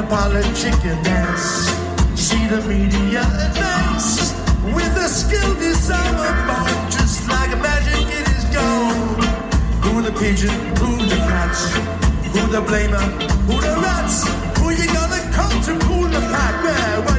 Dance, 0.08 1.68
see 2.14 2.46
the 2.46 2.62
media 2.68 3.22
advance 3.22 4.32
with 4.74 4.96
a 4.96 5.08
skill 5.08 5.54
designer 5.56 6.46
born 6.46 6.90
just 6.90 7.28
like 7.28 7.52
a 7.52 7.56
magic. 7.56 8.06
It 8.14 8.28
is 8.36 8.44
gone. 8.54 9.20
Who 9.82 10.02
the 10.02 10.12
pigeon? 10.12 10.54
Who 10.76 10.96
the 11.06 11.16
cats? 11.16 11.74
Who 11.74 12.46
the 12.52 12.62
blamer? 12.62 13.02
Who 13.46 13.60
the 13.60 13.80
rats? 13.82 14.28
Who 14.60 14.70
you 14.70 14.86
gonna 14.86 15.20
call 15.34 15.50
to 15.62 15.86
pull 15.86 16.04
the 16.08 16.20
pack? 16.20 16.62
Where? 16.62 17.15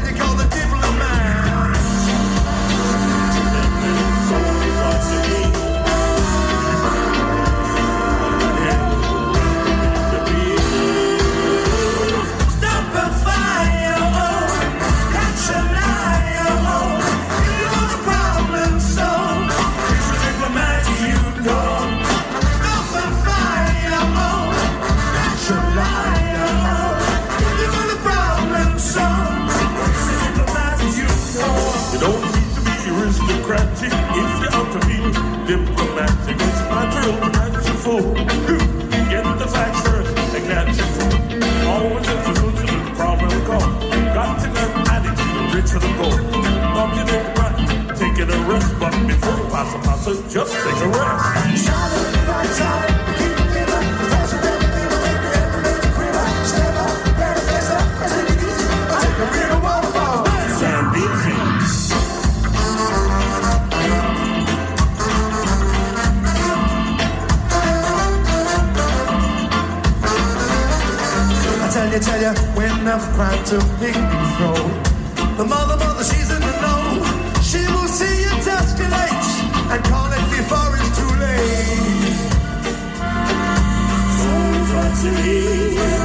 To 44.27 44.47
learn 44.51 44.87
attitude, 44.87 45.55
rich 45.55 45.71
for 45.71 45.79
the 45.79 45.91
you 46.97 47.05
take 47.05 47.29
right, 47.39 47.95
take 47.95 48.19
it 48.19 48.29
a 48.29 48.37
rest, 48.49 48.71
but 48.79 48.91
before 49.07 49.37
you 49.37 49.47
pass 49.49 49.73
a 49.73 49.79
pass 49.79 50.07
it, 50.07 50.29
just 50.29 50.53
take 50.53 50.81
a 50.81 50.87
rest. 50.89 52.17
Zambezi. 52.57 53.06
I 71.97 71.99
tell 71.99 72.21
you, 72.21 72.29
when 72.55 72.87
I've 72.87 73.01
cried 73.15 73.43
to 73.47 73.55
and 73.55 74.29
throw. 74.37 74.53
The 75.35 75.45
mother, 75.45 75.77
mother, 75.77 76.03
she's 76.03 76.29
in 76.29 76.41
the 76.41 76.55
know. 76.61 77.01
She 77.41 77.57
will 77.73 77.87
see 77.87 78.21
it 78.21 78.45
escalate 78.45 79.25
and 79.71 79.83
call 79.85 80.11
it 80.11 80.21
before 80.29 80.77
it's 80.77 80.93
too 80.95 81.13
late. 81.17 82.37
So 84.13 84.29
what's 84.77 85.03
it 85.05 85.13
mean? 85.25 85.96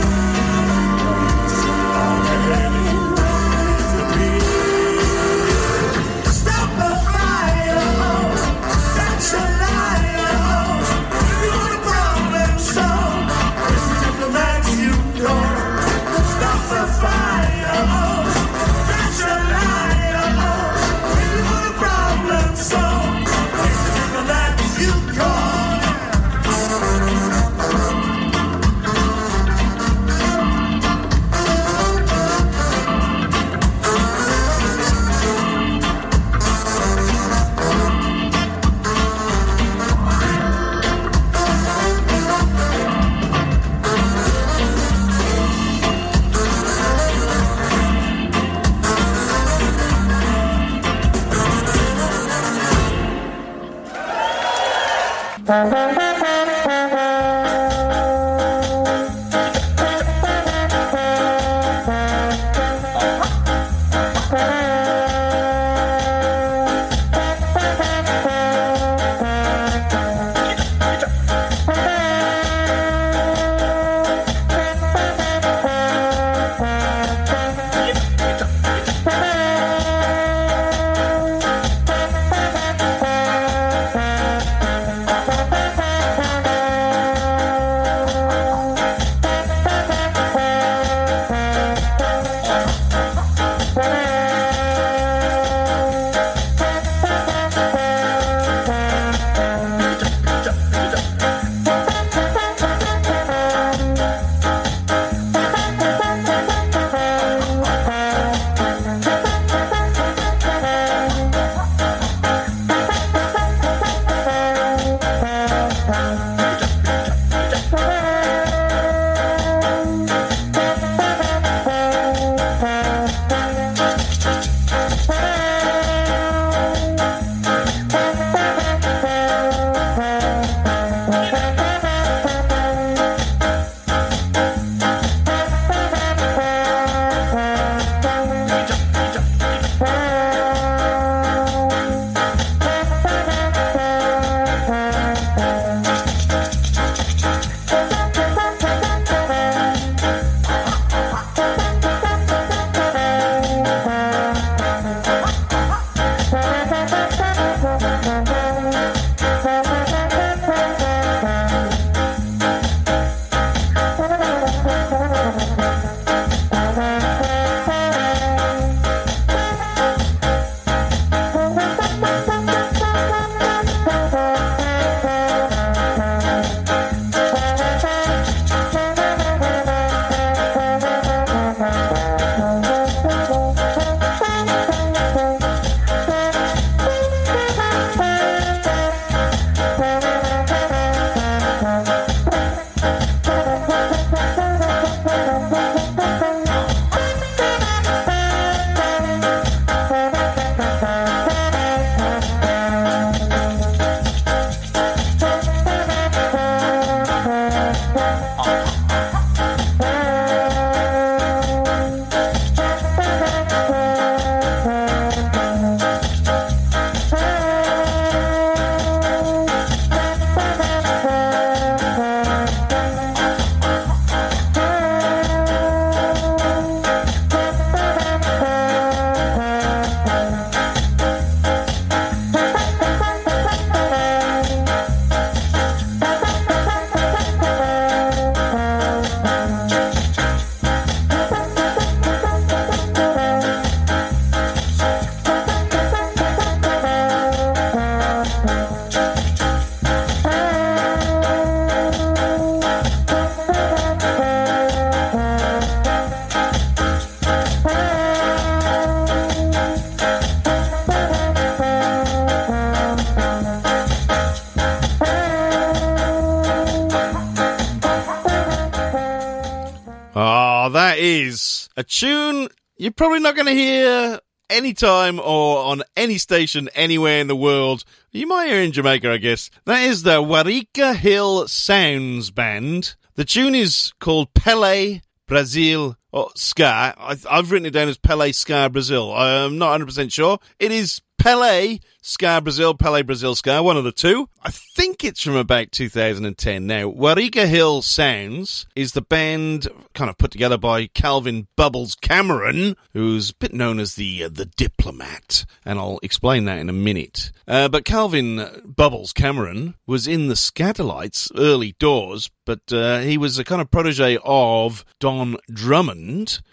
You're 272.93 273.09
probably 273.09 273.21
not 273.21 273.37
going 273.37 273.47
to 273.47 273.55
hear 273.55 274.21
anytime 274.51 275.19
or 275.19 275.65
on 275.65 275.83
any 275.97 276.19
station 276.19 276.69
anywhere 276.75 277.21
in 277.21 277.27
the 277.27 277.35
world. 277.35 277.85
You 278.11 278.27
might 278.27 278.49
hear 278.49 278.61
in 278.61 278.73
Jamaica, 278.73 279.13
I 279.13 279.17
guess. 279.17 279.49
That 279.65 279.85
is 279.85 280.03
the 280.03 280.21
Wareika 280.23 280.95
Hill 280.95 281.49
Sounds 281.49 282.31
Band. 282.31 282.95
The 283.15 283.25
tune 283.25 283.55
is 283.55 283.95
called 283.99 284.35
Pele 284.35 285.01
Brazil 285.27 285.97
or 286.13 286.31
Ska. 286.37 286.95
I, 286.97 287.17
I've 287.29 287.51
written 287.51 287.67
it 287.67 287.71
down 287.71 287.89
as 287.89 287.99
Pele 287.99 288.33
Ska 288.33 288.71
Brazil. 288.71 289.13
I'm 289.13 289.59
not 289.59 289.81
100% 289.81 290.13
sure. 290.13 290.39
It 290.59 290.71
is 290.71 291.01
Pele 291.23 291.79
Ska 292.01 292.41
Brazil, 292.41 292.75
Pele 292.75 293.03
Brazil 293.03 293.37
Ska, 293.37 293.63
one 293.63 293.77
of 293.77 293.85
the 293.85 293.93
two. 293.93 294.29
I 294.43 294.51
think 294.51 295.05
it's 295.05 295.23
from 295.23 295.37
about 295.37 295.71
2010. 295.71 296.67
Now, 296.67 296.91
Wareika 296.91 297.47
Hill 297.47 297.81
Sounds 297.81 298.67
is 298.75 298.91
the 298.91 299.03
band 299.03 299.69
kind 299.95 300.11
of 300.11 300.19
put 300.19 300.33
together 300.33 300.59
by 300.59 300.89
Calvin 300.89 301.47
Bubbles 301.55 301.95
Cameron, 301.95 302.77
who's 302.93 303.31
a 303.31 303.37
bit 303.37 303.55
known 303.55 303.79
as 303.79 303.95
the 303.95 304.25
uh, 304.25 304.31
the 304.33 304.47
diplomat, 304.47 305.45
and 305.65 305.79
I'll 305.79 306.01
explain 306.03 306.45
that 306.47 306.59
in 306.59 306.69
a 306.69 306.73
minute. 306.73 307.31
Uh, 307.47 307.69
but 307.69 307.85
Calvin 307.85 308.63
Bubbles 308.65 309.13
Cameron 309.13 309.75
was 309.87 310.09
in 310.09 310.27
the 310.27 310.35
Skatalites 310.35 311.31
early 311.37 311.77
doors, 311.79 312.33
but 312.45 312.73
uh, 312.73 312.99
he 312.99 313.17
was 313.17 313.39
a 313.39 313.45
kind 313.45 313.61
of 313.61 313.71
protege 313.71 314.19
of 314.25 314.85
Don 314.99 315.37
Drummond, 315.53 316.02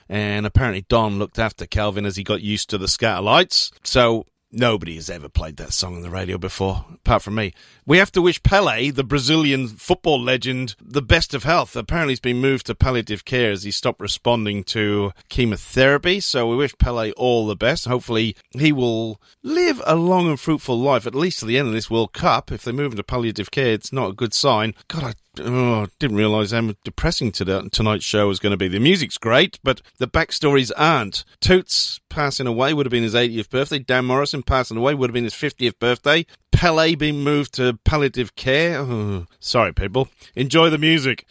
and 0.08 0.46
apparently 0.46 0.86
Don 0.88 1.20
looked 1.20 1.40
after 1.40 1.66
Calvin 1.66 2.06
as 2.06 2.16
he 2.16 2.24
got 2.24 2.42
used 2.42 2.70
to 2.70 2.78
the 2.78 2.86
Skatalites. 2.86 3.72
So 3.84 4.26
Nobody 4.52 4.96
has 4.96 5.12
ever 5.12 5.30
played 5.30 5.58
that 5.58 5.74
song 5.74 5.96
on 5.96 6.02
the 6.02 6.10
radio 6.10 6.40
before, 6.40 6.84
apart 6.92 7.22
from 7.22 7.36
me. 7.36 7.54
We 7.86 8.00
have 8.00 8.12
to 8.14 8.22
wish 8.22 8.42
Pele, 8.42 8.90
the 8.90 9.04
Brazilian 9.04 9.68
football 9.68 10.20
legend, 10.20 10.76
the 10.82 11.04
best 11.04 11.36
of 11.36 11.44
health. 11.44 11.76
Apparently, 11.76 12.14
he's 12.14 12.20
been 12.20 12.42
moved 12.42 12.66
to 12.66 12.74
palliative 12.74 13.26
care 13.26 13.52
as 13.52 13.62
he 13.62 13.70
stopped 13.70 14.02
responding 14.02 14.64
to 14.66 15.12
chemotherapy. 15.30 16.20
So 16.20 16.48
we 16.48 16.56
wish 16.56 16.76
Pele 16.80 17.12
all 17.12 17.46
the 17.46 17.56
best. 17.56 17.86
Hopefully, 17.86 18.36
he 18.52 18.72
will 18.72 19.22
live 19.44 19.84
a 19.86 19.96
long 19.96 20.28
and 20.28 20.40
fruitful 20.40 20.80
life, 20.80 21.06
at 21.06 21.14
least 21.14 21.40
to 21.40 21.46
the 21.46 21.60
end 21.60 21.68
of 21.68 21.76
this 21.76 21.92
World 21.92 22.14
Cup. 22.14 22.52
If 22.52 22.64
they 22.64 22.72
move 22.72 22.94
him 22.94 22.98
to 22.98 23.04
palliative 23.04 23.52
care, 23.52 23.74
it's 23.74 23.94
not 23.94 24.10
a 24.10 24.14
good 24.16 24.34
sign. 24.34 24.74
God, 24.88 25.04
I 25.04 25.14
oh, 25.42 25.88
didn't 26.00 26.18
realise 26.18 26.52
how 26.52 26.74
depressing 26.84 27.32
tonight's 27.32 28.04
show 28.04 28.28
was 28.28 28.40
going 28.40 28.52
to 28.52 28.58
be. 28.58 28.68
The 28.68 28.80
music's 28.80 29.18
great, 29.18 29.60
but 29.64 29.82
the 29.98 30.08
backstories 30.08 30.72
aren't. 30.76 31.24
Toots 31.40 32.00
passing 32.10 32.48
away 32.48 32.74
would 32.74 32.86
have 32.86 32.92
been 32.92 33.04
his 33.04 33.14
80th 33.14 33.50
birthday. 33.50 33.80
Dan 33.80 34.06
Morrison 34.06 34.44
passing 34.44 34.78
away 34.78 34.94
would 34.94 35.10
have 35.10 35.14
been 35.14 35.24
his 35.24 35.34
50th 35.34 35.80
birthday. 35.80 36.26
Pele 36.52 36.96
being 36.96 37.24
moved 37.24 37.54
to 37.56 37.80
palliative 37.84 38.36
care. 38.36 38.80
Oh, 38.80 39.26
sorry, 39.40 39.74
people. 39.74 40.10
Enjoy 40.36 40.70
the 40.70 40.78
music. 40.78 41.26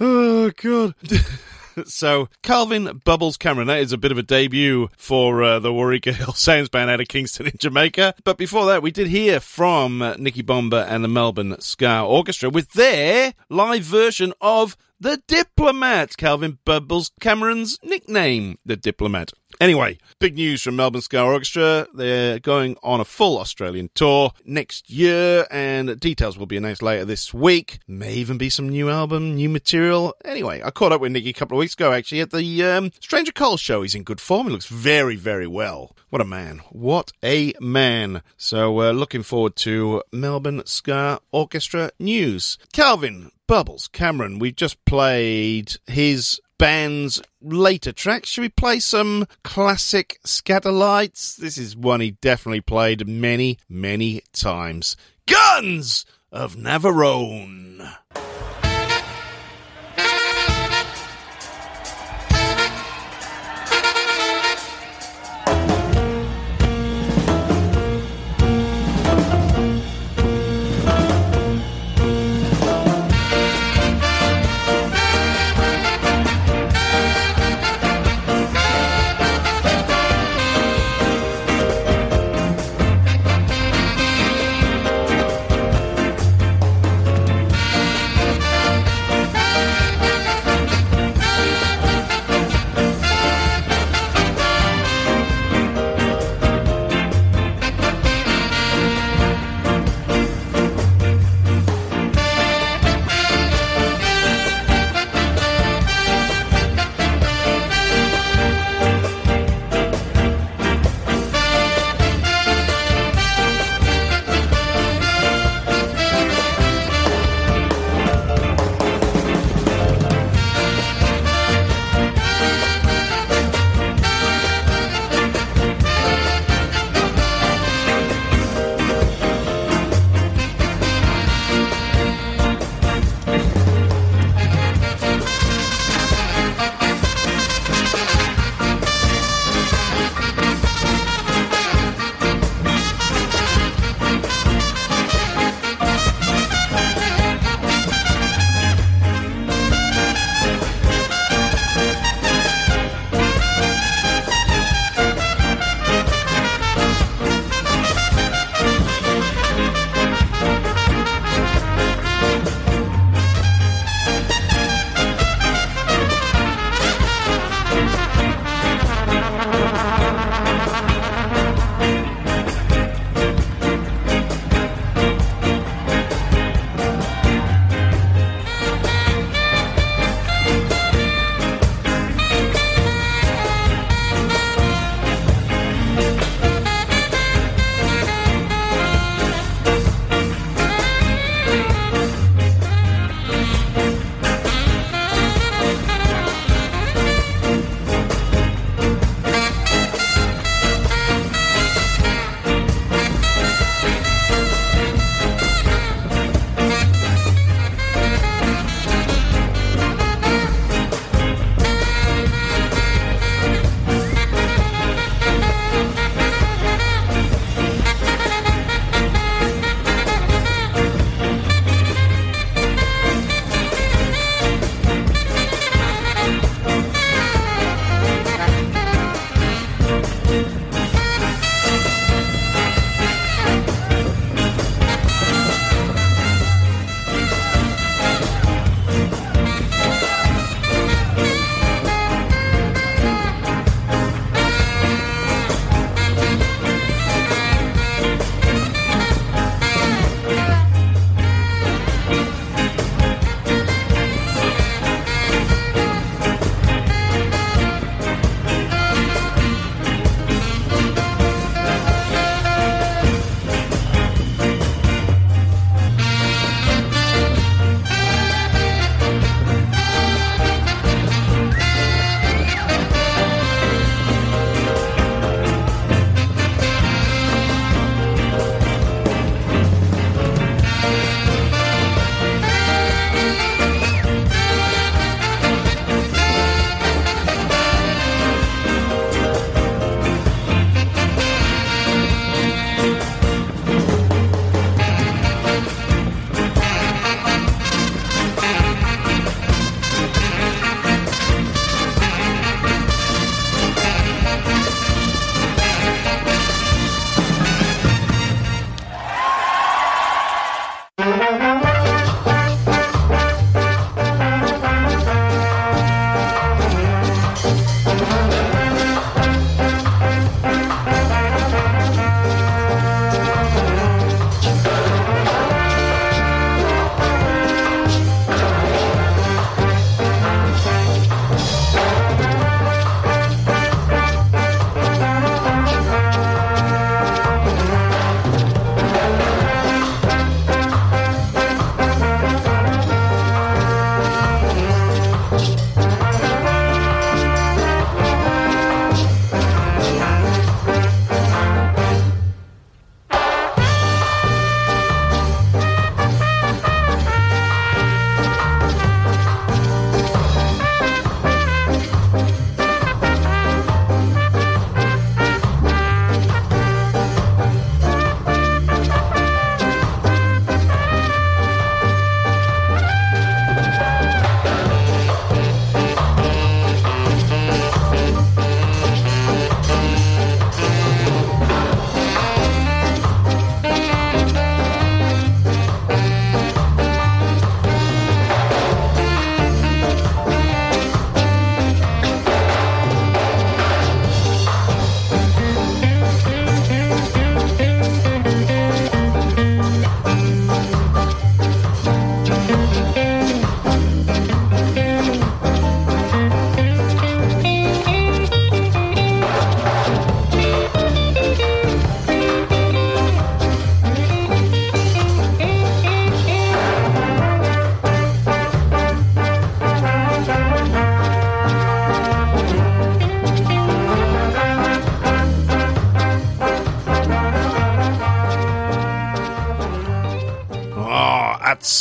Oh, 0.00 0.50
God. 0.56 0.94
so 1.86 2.28
Calvin 2.42 3.00
Bubbles 3.04 3.36
Cameron, 3.36 3.68
that 3.68 3.80
is 3.80 3.92
a 3.92 3.98
bit 3.98 4.12
of 4.12 4.18
a 4.18 4.22
debut 4.22 4.88
for 4.96 5.42
uh, 5.42 5.58
the 5.58 5.70
Wareika 5.70 6.12
Hill 6.14 6.32
Sounds 6.32 6.68
Band 6.68 6.90
out 6.90 7.00
of 7.00 7.08
Kingston 7.08 7.46
in 7.46 7.56
Jamaica. 7.58 8.14
But 8.24 8.38
before 8.38 8.66
that, 8.66 8.82
we 8.82 8.90
did 8.90 9.08
hear 9.08 9.40
from 9.40 9.98
Nicky 10.18 10.42
Bomba 10.42 10.86
and 10.88 11.04
the 11.04 11.08
Melbourne 11.08 11.60
Ska 11.60 12.02
Orchestra 12.02 12.50
with 12.50 12.72
their 12.72 13.34
live 13.48 13.84
version 13.84 14.32
of 14.40 14.76
The 15.00 15.22
Diplomat, 15.26 16.16
Calvin 16.16 16.58
Bubbles 16.64 17.12
Cameron's 17.20 17.78
nickname, 17.82 18.58
The 18.64 18.76
Diplomat. 18.76 19.32
Anyway, 19.60 19.98
big 20.18 20.34
news 20.34 20.62
from 20.62 20.76
Melbourne 20.76 21.00
Ska 21.00 21.22
Orchestra. 21.22 21.86
They're 21.94 22.38
going 22.38 22.76
on 22.82 23.00
a 23.00 23.04
full 23.04 23.38
Australian 23.38 23.90
tour 23.94 24.32
next 24.44 24.90
year, 24.90 25.46
and 25.50 25.98
details 26.00 26.36
will 26.36 26.46
be 26.46 26.56
announced 26.56 26.82
later 26.82 27.04
this 27.04 27.32
week. 27.32 27.78
May 27.86 28.14
even 28.14 28.38
be 28.38 28.50
some 28.50 28.68
new 28.68 28.90
album, 28.90 29.34
new 29.34 29.48
material. 29.48 30.14
Anyway, 30.24 30.62
I 30.64 30.70
caught 30.70 30.92
up 30.92 31.00
with 31.00 31.12
Nicky 31.12 31.30
a 31.30 31.34
couple 31.34 31.56
of 31.56 31.60
weeks 31.60 31.74
ago, 31.74 31.92
actually, 31.92 32.20
at 32.20 32.30
the 32.30 32.64
um, 32.64 32.90
Stranger 33.00 33.32
Cole 33.32 33.56
show. 33.56 33.82
He's 33.82 33.94
in 33.94 34.02
good 34.02 34.20
form. 34.20 34.46
He 34.46 34.52
looks 34.52 34.66
very, 34.66 35.16
very 35.16 35.46
well. 35.46 35.96
What 36.10 36.20
a 36.20 36.26
man. 36.26 36.62
What 36.70 37.12
a 37.22 37.54
man. 37.60 38.22
So, 38.36 38.80
uh, 38.80 38.92
looking 38.92 39.22
forward 39.22 39.56
to 39.56 40.02
Melbourne 40.12 40.62
Ska 40.66 41.20
Orchestra 41.30 41.90
news. 41.98 42.58
Calvin 42.72 43.30
Bubbles 43.46 43.88
Cameron, 43.88 44.38
we 44.38 44.50
just 44.50 44.82
played 44.84 45.76
his 45.86 46.40
band's 46.62 47.20
later 47.40 47.90
tracks. 47.90 48.28
Should 48.28 48.42
we 48.42 48.48
play 48.48 48.78
some 48.78 49.26
classic 49.42 50.20
Skatalites? 50.24 51.34
This 51.34 51.58
is 51.58 51.74
one 51.74 52.00
he 52.00 52.12
definitely 52.12 52.60
played 52.60 53.08
many, 53.08 53.58
many 53.68 54.22
times. 54.32 54.96
Guns 55.26 56.06
of 56.30 56.54
Navarone. 56.54 57.96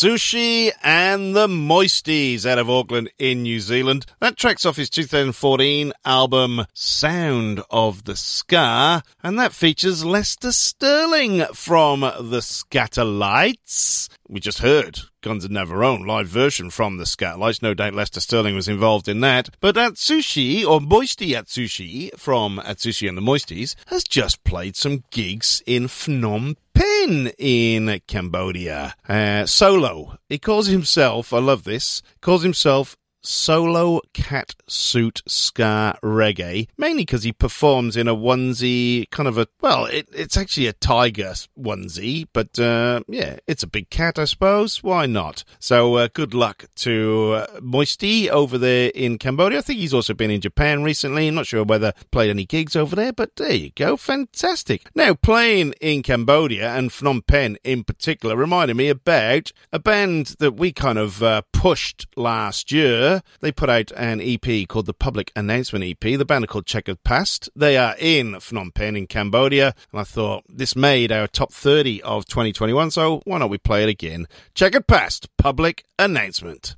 Atsushi 0.02 0.72
and 0.82 1.36
the 1.36 1.46
Moisties 1.46 2.44
out 2.44 2.58
of 2.58 2.68
Auckland 2.68 3.12
in 3.20 3.44
New 3.44 3.60
Zealand. 3.60 4.08
That 4.20 4.36
track's 4.36 4.66
off 4.66 4.78
his 4.78 4.90
2014 4.90 5.94
album 6.04 6.66
Sound 6.74 7.62
of 7.70 8.06
the 8.06 8.16
Ska, 8.16 9.04
and 9.22 9.38
that 9.38 9.54
features 9.54 10.04
Lester 10.04 10.54
Sterling 10.54 11.46
from 11.54 12.00
the 12.00 12.40
Skatalites. 12.40 14.10
We 14.28 14.40
just 14.40 14.60
heard 14.60 15.02
Guns 15.22 15.46
of 15.46 15.52
Navarone 15.52 16.08
live 16.08 16.28
version 16.28 16.72
from 16.72 16.98
the 16.98 17.04
Skatalites. 17.04 17.62
No 17.62 17.76
doubt 17.76 17.94
Lester 17.94 18.22
Sterling 18.22 18.56
was 18.56 18.68
involved 18.68 19.08
in 19.08 19.20
that. 19.20 19.50
But 19.60 19.76
Atsushi, 19.76 20.66
or 20.66 20.82
Moisty 20.82 21.34
Atsushi 21.34 22.18
from 22.18 22.58
Atsushi 22.58 23.08
and 23.08 23.16
the 23.16 23.22
Moisties, 23.22 23.76
has 23.88 24.04
just 24.04 24.44
played 24.44 24.76
some 24.76 25.04
gigs 25.12 25.62
in 25.68 25.84
Phnom 25.84 26.56
Penh 26.82 27.32
in 27.38 28.02
Cambodia. 28.08 28.96
Uh, 29.08 29.46
solo. 29.46 30.18
He 30.28 30.40
calls 30.40 30.66
himself, 30.66 31.32
I 31.32 31.38
love 31.38 31.64
this, 31.64 32.02
calls 32.22 32.42
himself 32.42 32.98
solo 33.22 34.02
cat 34.14 34.56
suit 34.68 35.22
ska 35.28 35.98
reggae, 36.04 36.68
mainly 36.78 37.04
because 37.04 37.24
he 37.24 37.32
performs 37.32 37.96
in 37.96 38.08
a 38.08 38.16
onesie, 38.16 39.10
kind 39.12 39.28
of 39.28 39.38
a, 39.38 39.48
well, 39.62 39.86
it, 39.86 40.08
it's 40.12 40.38
actually 40.38 40.68
a 40.68 40.74
tiger 40.74 41.34
onesie, 41.60 42.28
but 42.34 42.58
uh, 42.60 43.02
yeah, 43.08 43.38
it's 43.48 43.64
a 43.64 43.68
big 43.68 43.90
cat, 43.90 44.18
I 44.18 44.26
suppose. 44.26 44.84
Why 44.84 45.06
not? 45.06 45.44
So 45.60 45.96
uh, 45.96 46.08
good 46.14 46.34
luck 46.34 46.66
to 46.78 47.34
uh, 47.34 47.60
Moisty 47.62 48.30
over 48.30 48.58
there 48.58 48.92
in 48.96 49.18
Cambodia. 49.18 49.60
I 49.60 49.62
think 49.62 49.80
he's 49.80 49.94
also 49.94 50.14
been 50.14 50.32
in 50.32 50.42
Japan 50.42 50.84
recently. 50.84 51.28
I'm 51.28 51.36
not 51.36 51.48
sure 51.48 51.64
whether 51.64 51.94
played 52.12 52.30
any 52.30 52.46
gigs 52.46 52.76
over 52.76 52.96
there, 52.96 53.14
but 53.14 53.36
there 53.36 53.54
you 53.54 53.72
go. 53.76 53.98
Fantastic. 53.98 54.88
Now, 54.96 55.14
playing 55.14 55.74
in 55.82 56.04
Cambodia 56.04 56.76
and 56.76 56.90
Phnom 56.90 57.26
Penh 57.26 57.58
in 57.64 57.84
particular 57.84 58.36
reminded 58.36 58.78
me 58.78 58.90
about 58.90 59.52
a 59.72 59.80
band 59.80 60.36
that 60.40 60.54
we 60.54 60.72
kind 60.72 60.98
of 60.98 61.22
uh, 61.22 61.42
pushed 61.54 62.08
last 62.16 62.72
year. 62.72 63.11
They 63.42 63.52
put 63.52 63.70
out 63.70 63.92
an 63.98 64.22
EP 64.22 64.68
called 64.68 64.86
the 64.86 64.94
Public 64.94 65.32
Announcement 65.36 65.84
EP. 65.84 66.00
The 66.00 66.26
band 66.26 66.46
are 66.46 66.48
called 66.48 66.66
Checkered 66.66 67.04
Past. 67.04 67.50
They 67.56 67.78
are 67.78 67.96
in 68.00 68.34
Phnom 68.36 68.74
Penh 68.74 68.96
in 68.96 69.08
Cambodia. 69.08 69.76
And 69.92 70.02
I 70.02 70.04
thought 70.04 70.44
this 70.48 70.76
made 70.76 71.12
our 71.12 71.28
top 71.28 71.52
30 71.52 72.02
of 72.04 72.26
2021, 72.26 72.92
so 72.92 73.22
why 73.26 73.40
not 73.40 73.50
we 73.50 73.58
play 73.58 73.84
it 73.84 73.90
again? 73.90 74.28
Checkered 74.56 74.88
Past, 74.88 75.28
Public 75.38 75.84
Announcement. 76.00 76.76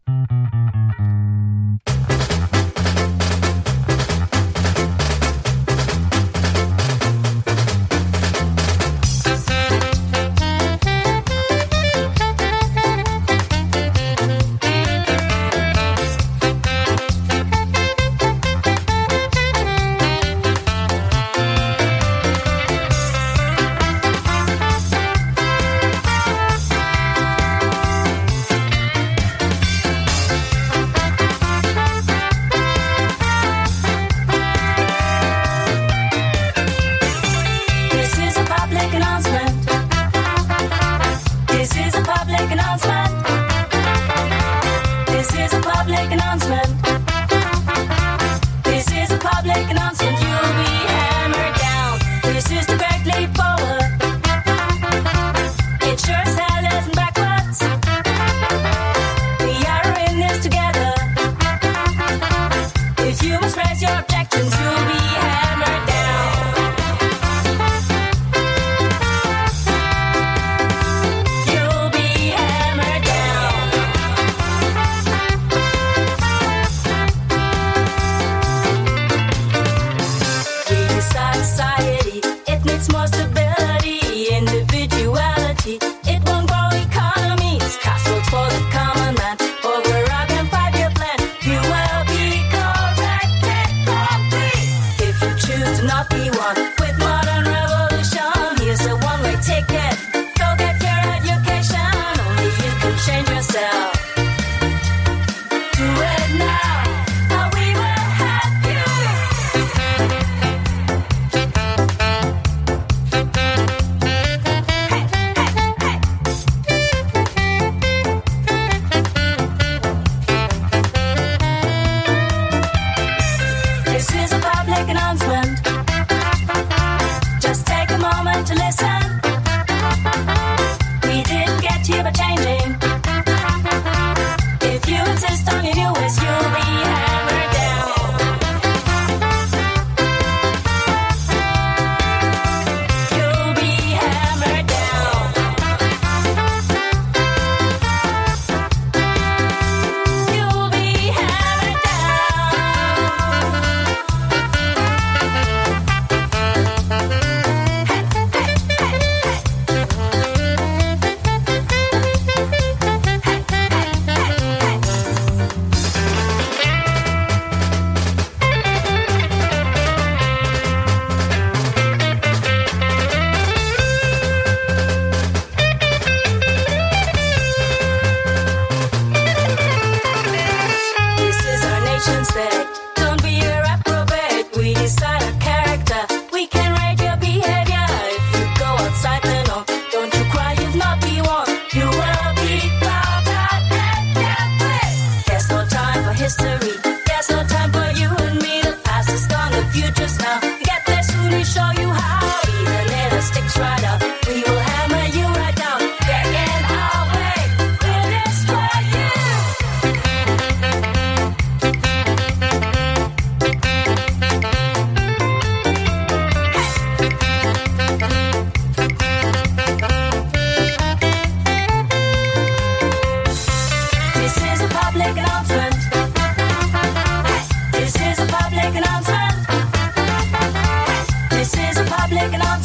rocking 232.33 232.47
on. 232.47 232.62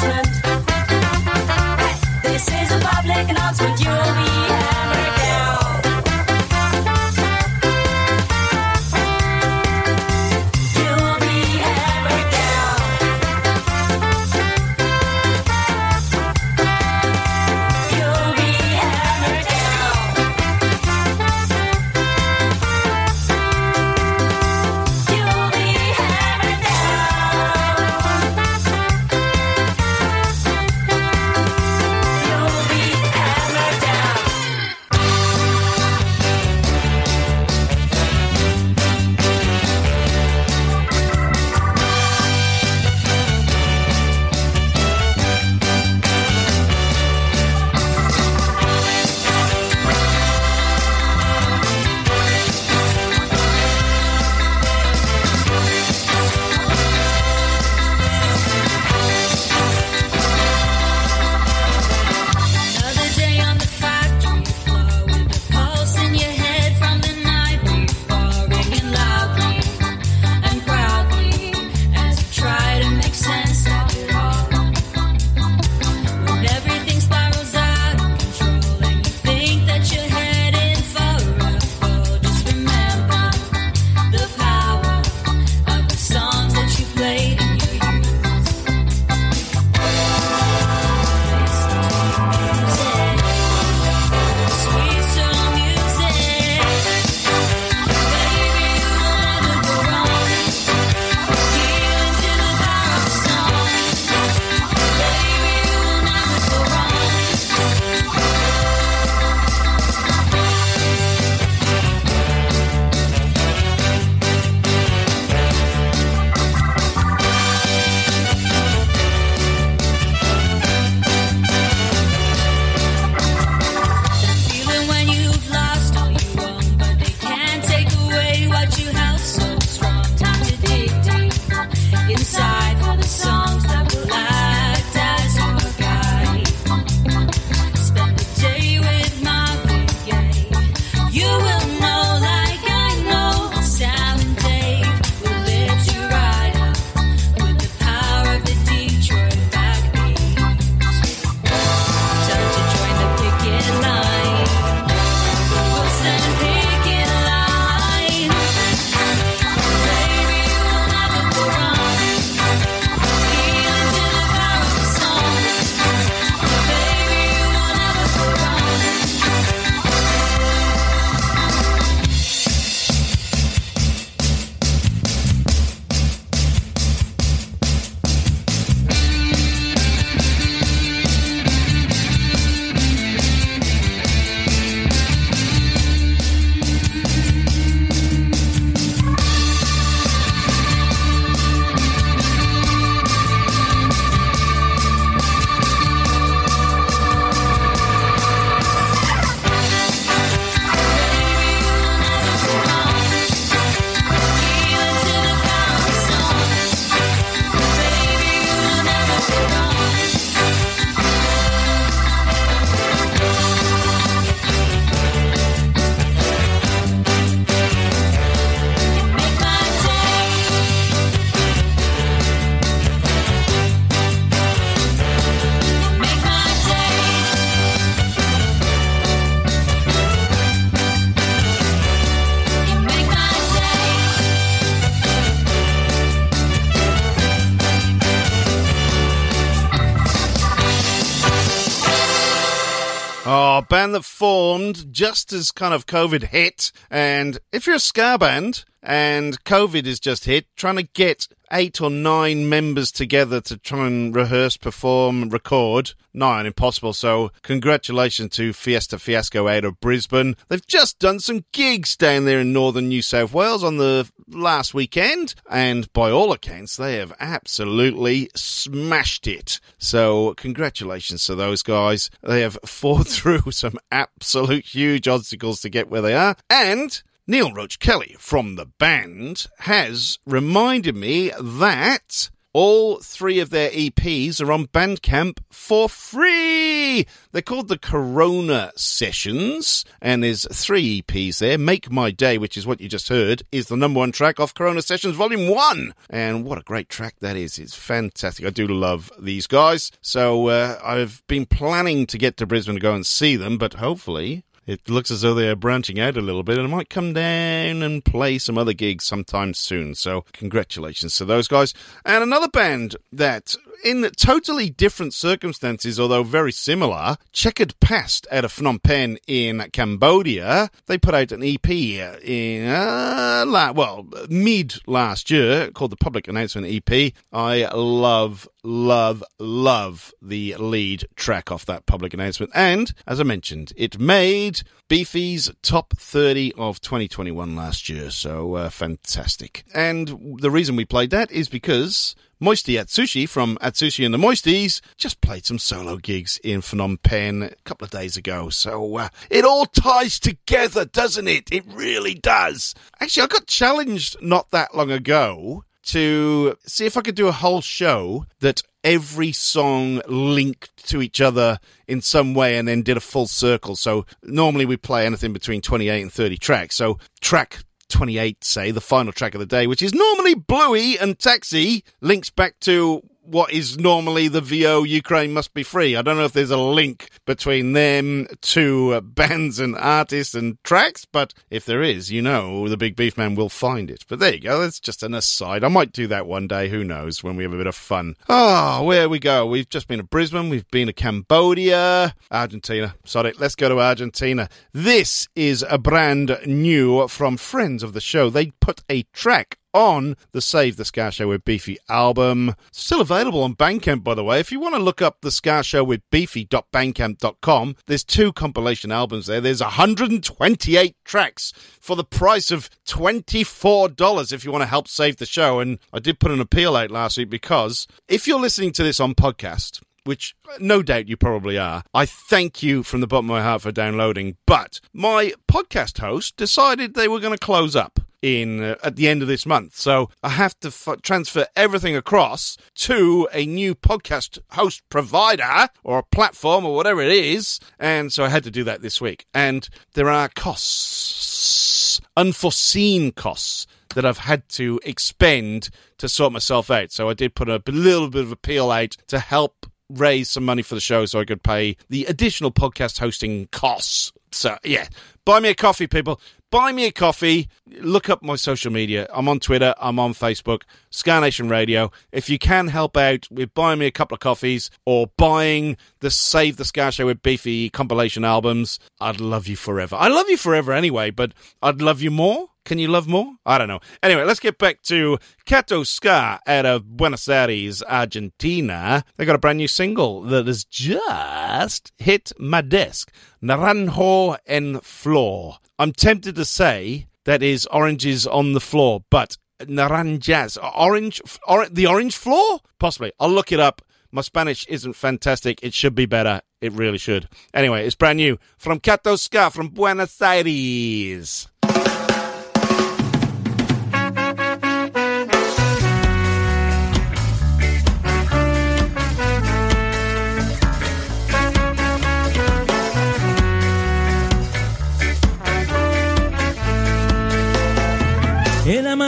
Band 243.69 243.95
that 243.95 244.03
formed 244.03 244.91
just 244.91 245.31
as 245.31 245.51
kind 245.51 245.73
of 245.73 245.85
COVID 245.85 246.23
hit. 246.23 246.71
And 246.89 247.39
if 247.51 247.65
you're 247.65 247.77
a 247.77 247.79
ska 247.79 248.17
band 248.17 248.65
and 248.81 249.43
COVID 249.43 249.85
has 249.85 249.99
just 249.99 250.25
hit, 250.25 250.45
trying 250.55 250.77
to 250.77 250.83
get 250.83 251.27
eight 251.51 251.81
or 251.81 251.89
nine 251.89 252.47
members 252.47 252.91
together 252.91 253.41
to 253.41 253.57
try 253.57 253.87
and 253.87 254.15
rehearse, 254.15 254.57
perform, 254.57 255.29
record, 255.29 255.93
on 256.21 256.45
impossible. 256.45 256.93
So 256.93 257.31
congratulations 257.43 258.31
to 258.35 258.53
Fiesta 258.53 258.99
Fiasco 258.99 259.47
out 259.47 259.65
of 259.65 259.79
Brisbane. 259.79 260.35
They've 260.47 260.65
just 260.65 260.99
done 260.99 261.19
some 261.19 261.45
gigs 261.51 261.95
down 261.95 262.25
there 262.25 262.41
in 262.41 262.53
northern 262.53 262.89
New 262.89 263.01
South 263.01 263.33
Wales 263.33 263.63
on 263.63 263.77
the 263.77 264.09
last 264.27 264.73
weekend, 264.73 265.35
and 265.49 265.91
by 265.93 266.11
all 266.11 266.31
accounts, 266.31 266.75
they 266.75 266.97
have 266.97 267.13
absolutely 267.19 268.29
smashed 268.35 269.27
it. 269.27 269.59
So 269.77 270.33
congratulations 270.35 271.25
to 271.25 271.35
those 271.35 271.63
guys. 271.63 272.09
They 272.21 272.41
have 272.41 272.57
fought 272.65 273.07
through 273.07 273.51
some 273.51 273.77
absolute 273.91 274.65
huge 274.65 275.07
obstacles 275.07 275.61
to 275.61 275.69
get 275.69 275.89
where 275.89 276.01
they 276.01 276.15
are, 276.15 276.35
and 276.49 277.01
Neil 277.29 277.53
Roach 277.53 277.77
Kelly 277.77 278.15
from 278.17 278.55
the 278.55 278.65
band 278.65 279.45
has 279.59 280.17
reminded 280.25 280.95
me 280.95 281.31
that 281.39 282.31
all 282.53 282.97
three 283.01 283.39
of 283.39 283.51
their 283.51 283.69
EPs 283.69 284.41
are 284.41 284.51
on 284.51 284.65
Bandcamp 284.65 285.37
for 285.51 285.87
free. 285.87 287.05
They're 287.31 287.43
called 287.43 287.67
the 287.67 287.77
Corona 287.77 288.71
Sessions, 288.75 289.85
and 290.01 290.23
there's 290.23 290.47
three 290.51 291.03
EPs 291.03 291.37
there. 291.37 291.59
Make 291.59 291.91
My 291.91 292.09
Day, 292.09 292.39
which 292.39 292.57
is 292.57 292.65
what 292.65 292.81
you 292.81 292.89
just 292.89 293.09
heard, 293.09 293.43
is 293.51 293.67
the 293.67 293.77
number 293.77 293.99
one 293.99 294.11
track 294.11 294.39
off 294.39 294.55
Corona 294.55 294.81
Sessions 294.81 295.15
Volume 295.15 295.53
1. 295.53 295.93
And 296.09 296.43
what 296.45 296.57
a 296.57 296.63
great 296.63 296.89
track 296.89 297.13
that 297.19 297.35
is. 297.35 297.59
It's 297.59 297.75
fantastic. 297.75 298.43
I 298.43 298.49
do 298.49 298.65
love 298.65 299.11
these 299.19 299.45
guys. 299.45 299.91
So 300.01 300.47
uh, 300.47 300.79
I've 300.83 301.21
been 301.27 301.45
planning 301.45 302.07
to 302.07 302.17
get 302.17 302.37
to 302.37 302.47
Brisbane 302.47 302.73
to 302.73 302.81
go 302.81 302.95
and 302.95 303.05
see 303.05 303.35
them, 303.35 303.59
but 303.59 303.75
hopefully 303.75 304.45
it 304.69 304.87
looks 304.87 305.09
as 305.09 305.21
though 305.21 305.33
they 305.33 305.49
are 305.49 305.55
branching 305.55 305.99
out 305.99 306.15
a 306.15 306.21
little 306.21 306.43
bit 306.43 306.59
and 306.59 306.69
might 306.69 306.91
come 306.91 307.11
down 307.11 307.81
and 307.81 308.05
play 308.05 308.37
some 308.37 308.55
other 308.55 308.73
gigs 308.73 309.03
sometime 309.03 309.55
soon. 309.55 309.95
So, 309.95 310.25
congratulations 310.31 311.17
to 311.17 311.25
those 311.25 311.47
guys. 311.47 311.73
And 312.05 312.21
another 312.21 312.47
band 312.47 312.95
that, 313.11 313.55
in 313.83 314.09
totally 314.17 314.69
different 314.69 315.13
circumstances, 315.13 315.99
although 315.99 316.23
very 316.23 316.51
similar, 316.51 317.17
Checkered 317.31 317.79
Past 317.79 318.27
out 318.31 318.45
of 318.45 318.53
Phnom 318.53 318.81
Penh 318.81 319.17
in 319.27 319.67
Cambodia. 319.71 320.69
They 320.87 320.97
put 320.97 321.15
out 321.15 321.31
an 321.31 321.43
EP 321.43 321.69
in, 321.69 322.67
uh, 322.67 323.45
la- 323.47 323.71
well, 323.71 324.07
mid 324.29 324.75
last 324.87 325.29
year 325.31 325.71
called 325.71 325.91
the 325.91 325.97
Public 325.97 326.27
Announcement 326.27 326.67
EP. 326.67 327.13
I 327.31 327.67
love 327.73 328.47
love, 328.63 329.23
love 329.39 330.13
the 330.21 330.55
lead 330.57 331.05
track 331.15 331.51
off 331.51 331.65
that 331.65 331.85
public 331.85 332.13
announcement. 332.13 332.51
And, 332.55 332.93
as 333.07 333.19
I 333.19 333.23
mentioned, 333.23 333.73
it 333.75 333.99
made 333.99 334.61
Beefy's 334.87 335.51
top 335.61 335.93
30 335.97 336.53
of 336.57 336.81
2021 336.81 337.55
last 337.55 337.89
year. 337.89 338.11
So, 338.11 338.55
uh, 338.55 338.69
fantastic. 338.69 339.63
And 339.73 340.37
the 340.39 340.51
reason 340.51 340.75
we 340.75 340.85
played 340.85 341.11
that 341.11 341.31
is 341.31 341.49
because 341.49 342.15
Moisty 342.41 342.75
Atsushi 342.75 343.27
from 343.27 343.57
Atsushi 343.57 344.05
and 344.05 344.13
the 344.13 344.17
Moisties 344.17 344.79
just 344.95 345.19
played 345.19 345.45
some 345.45 345.59
solo 345.59 345.97
gigs 345.97 346.39
in 346.41 346.61
Phnom 346.61 347.01
Penh 347.03 347.43
a 347.43 347.55
couple 347.65 347.83
of 347.83 347.91
days 347.91 348.15
ago. 348.15 348.49
So 348.49 348.95
uh, 348.95 349.09
it 349.29 349.43
all 349.43 349.65
ties 349.65 350.21
together, 350.21 350.85
doesn't 350.85 351.27
it? 351.27 351.51
It 351.51 351.65
really 351.67 352.13
does. 352.13 352.73
Actually, 353.01 353.23
I 353.23 353.27
got 353.27 353.47
challenged 353.47 354.21
not 354.21 354.51
that 354.51 354.73
long 354.73 354.89
ago 354.89 355.65
to 355.87 356.55
see 356.65 356.85
if 356.85 356.95
I 356.95 357.01
could 357.01 357.15
do 357.15 357.27
a 357.27 357.33
whole 357.33 357.59
show 357.59 358.25
that 358.39 358.61
every 358.85 359.33
song 359.33 360.01
linked 360.07 360.87
to 360.87 361.01
each 361.01 361.19
other 361.19 361.59
in 361.89 361.99
some 361.99 362.33
way 362.33 362.57
and 362.57 362.69
then 362.69 362.83
did 362.83 362.95
a 362.95 363.01
full 363.01 363.27
circle. 363.27 363.75
So 363.75 364.05
normally 364.23 364.65
we 364.65 364.77
play 364.77 365.05
anything 365.05 365.33
between 365.33 365.61
28 365.61 366.01
and 366.01 366.13
30 366.13 366.37
tracks. 366.37 366.75
So 366.75 366.99
track 367.19 367.63
28, 367.89 368.43
say, 368.43 368.71
the 368.71 368.81
final 368.81 369.11
track 369.11 369.33
of 369.33 369.39
the 369.39 369.45
day, 369.45 369.67
which 369.67 369.81
is 369.81 369.93
normally 369.93 370.35
Bluey 370.35 370.97
and 370.97 371.17
Taxi, 371.19 371.83
links 372.01 372.29
back 372.29 372.59
to 372.61 373.03
what 373.29 373.53
is 373.53 373.77
normally 373.77 374.27
the 374.27 374.41
Vyo 374.41 374.81
Ukraine 374.83 375.33
Must 375.33 375.53
Be 375.53 375.61
Free. 375.61 375.95
I 375.95 376.01
don't 376.01 376.17
know 376.17 376.25
if 376.25 376.33
there's 376.33 376.49
a 376.49 376.57
link 376.57 377.09
between 377.25 377.73
them 377.73 378.27
two 378.41 378.99
bands 379.01 379.59
and 379.59 379.75
artists 379.75 380.33
and 380.33 380.57
tracks, 380.63 381.05
but 381.05 381.33
if 381.51 381.65
there 381.65 381.83
is, 381.83 382.11
you 382.11 382.21
know, 382.21 382.67
the 382.67 382.77
Big 382.77 382.95
Beef 382.95 383.17
Man 383.17 383.35
will 383.35 383.49
find 383.49 383.91
it. 383.91 384.03
But 384.07 384.19
there 384.19 384.33
you 384.33 384.39
go. 384.39 384.59
That's 384.59 384.79
just 384.79 385.03
an 385.03 385.13
aside. 385.13 385.63
I 385.63 385.67
might 385.67 385.91
do 385.91 386.07
that 386.07 386.25
one 386.25 386.47
day. 386.47 386.69
Who 386.69 386.83
knows 386.83 387.23
when 387.23 387.35
we 387.35 387.43
have 387.43 387.53
a 387.53 387.57
bit 387.57 387.67
of 387.67 387.75
fun. 387.75 388.15
Oh, 388.27 388.83
where 388.83 389.07
we 389.07 389.19
go. 389.19 389.45
We've 389.45 389.69
just 389.69 389.87
been 389.87 389.99
to 389.99 390.03
Brisbane. 390.03 390.49
We've 390.49 390.69
been 390.71 390.87
to 390.87 390.93
Cambodia, 390.93 392.15
Argentina. 392.31 392.95
Sorry, 393.05 393.33
let's 393.37 393.55
go 393.55 393.69
to 393.69 393.79
Argentina. 393.79 394.49
This 394.73 395.27
is 395.35 395.63
a 395.69 395.77
brand 395.77 396.35
new 396.45 397.07
from 397.07 397.37
friends 397.37 397.83
of 397.83 397.93
the 397.93 398.01
show. 398.01 398.29
They 398.29 398.47
put 398.59 398.81
a 398.89 399.03
track 399.13 399.58
on 399.73 400.15
the 400.31 400.41
Save 400.41 400.77
the 400.77 400.85
Ska 400.85 401.11
Show 401.11 401.27
with 401.27 401.45
Beefy 401.45 401.77
album. 401.89 402.55
Still 402.71 403.01
available 403.01 403.43
on 403.43 403.55
Bandcamp, 403.55 404.03
by 404.03 404.13
the 404.13 404.23
way. 404.23 404.39
If 404.39 404.51
you 404.51 404.59
want 404.59 404.75
to 404.75 404.81
look 404.81 405.01
up 405.01 405.17
the 405.21 405.31
Ska 405.31 405.63
Show 405.63 405.83
with 405.83 406.01
Beefy.bandcamp.com, 406.11 407.75
there's 407.87 408.03
two 408.03 408.33
compilation 408.33 408.91
albums 408.91 409.27
there. 409.27 409.41
There's 409.41 409.61
128 409.61 410.95
tracks 411.03 411.53
for 411.79 411.95
the 411.95 412.03
price 412.03 412.51
of 412.51 412.69
$24 412.87 414.33
if 414.33 414.45
you 414.45 414.51
want 414.51 414.61
to 414.61 414.67
help 414.67 414.87
save 414.87 415.17
the 415.17 415.25
show. 415.25 415.59
And 415.59 415.79
I 415.93 415.99
did 415.99 416.19
put 416.19 416.31
an 416.31 416.39
appeal 416.41 416.75
out 416.75 416.91
last 416.91 417.17
week 417.17 417.29
because 417.29 417.87
if 418.07 418.27
you're 418.27 418.39
listening 418.39 418.71
to 418.73 418.83
this 418.83 418.99
on 418.99 419.15
podcast, 419.15 419.81
which 420.03 420.35
no 420.59 420.81
doubt 420.81 421.07
you 421.07 421.17
probably 421.17 421.57
are. 421.57 421.83
I 421.93 422.05
thank 422.05 422.63
you 422.63 422.83
from 422.83 423.01
the 423.01 423.07
bottom 423.07 423.29
of 423.29 423.35
my 423.35 423.43
heart 423.43 423.61
for 423.61 423.71
downloading. 423.71 424.37
But 424.45 424.79
my 424.93 425.33
podcast 425.47 425.99
host 425.99 426.37
decided 426.37 426.93
they 426.93 427.07
were 427.07 427.19
going 427.19 427.37
to 427.37 427.45
close 427.45 427.75
up 427.75 427.99
in 428.21 428.61
uh, 428.61 428.75
at 428.83 428.95
the 428.95 429.07
end 429.07 429.21
of 429.21 429.27
this 429.27 429.45
month. 429.45 429.75
So 429.75 430.09
I 430.23 430.29
have 430.29 430.59
to 430.59 430.67
f- 430.69 431.01
transfer 431.01 431.47
everything 431.55 431.95
across 431.95 432.57
to 432.75 433.27
a 433.33 433.45
new 433.45 433.75
podcast 433.75 434.39
host 434.51 434.81
provider 434.89 435.69
or 435.83 435.99
a 435.99 436.03
platform 436.03 436.65
or 436.65 436.75
whatever 436.75 437.01
it 437.01 437.11
is. 437.11 437.59
And 437.79 438.11
so 438.11 438.23
I 438.23 438.29
had 438.29 438.43
to 438.43 438.51
do 438.51 438.63
that 438.65 438.81
this 438.81 438.99
week. 438.99 439.25
And 439.33 439.67
there 439.93 440.09
are 440.09 440.29
costs, 440.29 442.01
unforeseen 442.17 443.11
costs 443.11 443.67
that 443.95 444.05
I've 444.05 444.19
had 444.19 444.47
to 444.49 444.79
expend 444.83 445.69
to 445.97 446.07
sort 446.07 446.33
myself 446.33 446.69
out. 446.69 446.91
So 446.91 447.09
I 447.09 447.13
did 447.13 447.35
put 447.35 447.49
a 447.49 447.61
little 447.65 448.09
bit 448.09 448.23
of 448.23 448.31
appeal 448.31 448.71
out 448.71 448.95
to 449.07 449.19
help 449.19 449.65
raise 449.89 450.29
some 450.29 450.45
money 450.45 450.61
for 450.61 450.75
the 450.75 450.81
show 450.81 451.05
so 451.05 451.19
I 451.19 451.25
could 451.25 451.43
pay 451.43 451.75
the 451.89 452.05
additional 452.05 452.51
podcast 452.51 452.99
hosting 452.99 453.47
costs. 453.51 454.11
So, 454.31 454.57
yeah, 454.63 454.87
buy 455.25 455.39
me 455.39 455.49
a 455.49 455.55
coffee, 455.55 455.87
people. 455.87 456.21
Buy 456.51 456.71
me 456.71 456.85
a 456.85 456.91
coffee. 456.91 457.47
Look 457.67 458.09
up 458.09 458.23
my 458.23 458.35
social 458.35 458.71
media. 458.71 459.07
I'm 459.13 459.27
on 459.27 459.39
Twitter. 459.39 459.75
I'm 459.79 459.99
on 459.99 460.13
Facebook. 460.13 460.63
Ska 460.89 461.21
Nation 461.21 461.47
Radio. 461.47 461.91
If 462.11 462.27
you 462.27 462.39
can 462.39 462.67
help 462.67 462.97
out 462.97 463.27
with 463.29 463.53
buying 463.53 463.77
me 463.77 463.85
a 463.85 463.91
couple 463.91 464.15
of 464.15 464.19
coffees 464.19 464.71
or 464.85 465.07
buying 465.15 465.77
the 465.99 466.09
Save 466.09 466.57
the 466.57 466.65
Ska 466.65 466.91
Show 466.91 467.05
with 467.05 467.21
Beefy 467.21 467.69
compilation 467.69 468.25
albums, 468.25 468.79
I'd 468.99 469.21
love 469.21 469.47
you 469.47 469.55
forever. 469.55 469.95
I 469.95 470.07
love 470.07 470.27
you 470.27 470.37
forever 470.37 470.73
anyway, 470.73 471.11
but 471.11 471.33
I'd 471.61 471.83
love 471.83 472.01
you 472.01 472.09
more. 472.09 472.49
Can 472.69 472.77
you 472.77 472.87
love 472.87 473.07
more? 473.07 473.33
I 473.47 473.57
don't 473.57 473.67
know. 473.67 473.79
Anyway, 474.03 474.23
let's 474.25 474.39
get 474.39 474.59
back 474.59 474.83
to 474.83 475.17
Kato 475.45 475.81
Ska 475.81 476.39
out 476.45 476.67
of 476.67 476.95
Buenos 476.95 477.27
Aires, 477.27 477.81
Argentina. 477.81 479.03
They 479.17 479.25
got 479.25 479.33
a 479.33 479.39
brand 479.39 479.57
new 479.57 479.67
single 479.67 480.21
that 480.25 480.45
has 480.45 480.65
just 480.65 481.91
hit 481.97 482.31
my 482.37 482.61
desk. 482.61 483.11
Naranjo 483.41 484.37
en 484.45 484.81
Flor. 484.81 485.57
I'm 485.79 485.93
tempted 485.93 486.35
to 486.35 486.45
say 486.45 487.07
that 487.25 487.41
is 487.41 487.65
oranges 487.71 488.27
on 488.27 488.53
the 488.53 488.59
floor, 488.59 489.03
but 489.09 489.37
naranjas, 489.61 490.55
orange, 490.61 491.23
or, 491.47 491.67
the 491.67 491.87
orange 491.87 492.15
floor? 492.15 492.59
Possibly. 492.79 493.11
I'll 493.19 493.31
look 493.31 493.51
it 493.51 493.59
up. 493.59 493.81
My 494.11 494.21
Spanish 494.21 494.67
isn't 494.67 494.93
fantastic. 494.93 495.57
It 495.63 495.73
should 495.73 495.95
be 495.95 496.05
better. 496.05 496.41
It 496.61 496.73
really 496.73 496.99
should. 496.99 497.29
Anyway, 497.51 497.87
it's 497.87 497.95
brand 497.95 498.17
new 498.17 498.37
from 498.59 498.79
Kato 498.79 499.15
Ska 499.15 499.49
from 499.49 499.69
Buenos 499.69 500.21
Aires. 500.21 501.48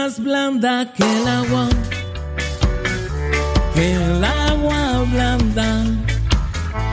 Más 0.03 0.19
blanda 0.19 0.91
que 0.95 1.03
el 1.03 1.27
agua, 1.27 1.69
que 3.75 3.93
el 3.93 4.23
agua 4.23 5.05
blanda. 5.11 5.69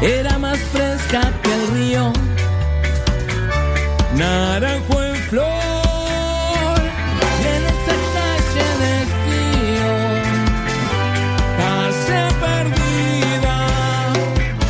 Era 0.02 0.38
más 0.38 0.58
fresca 0.72 1.20
que 1.42 1.54
el 1.58 1.66
río, 1.74 2.12
naranjo 4.14 5.02
en 5.02 5.16
flor. 5.30 6.80
Y 7.40 7.44
en 7.56 7.62
esta 7.74 7.94
calle 8.14 8.66
de 8.82 8.94
perdida, 12.44 13.56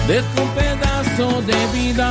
dejó 0.07 0.39
un 0.47 0.51
pedazo 0.61 1.27
de 1.43 1.59
vida 1.77 2.09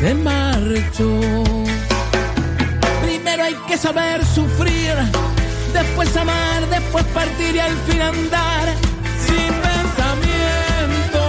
se 0.00 0.14
marchó. 0.14 1.71
Hay 3.52 3.58
que 3.68 3.76
saber 3.76 4.24
sufrir, 4.24 4.94
después 5.74 6.16
amar, 6.16 6.66
después 6.70 7.04
partir 7.12 7.54
y 7.54 7.58
al 7.58 7.76
fin 7.86 8.00
andar 8.00 8.74
sin 9.26 9.52
pensamiento. 9.66 11.20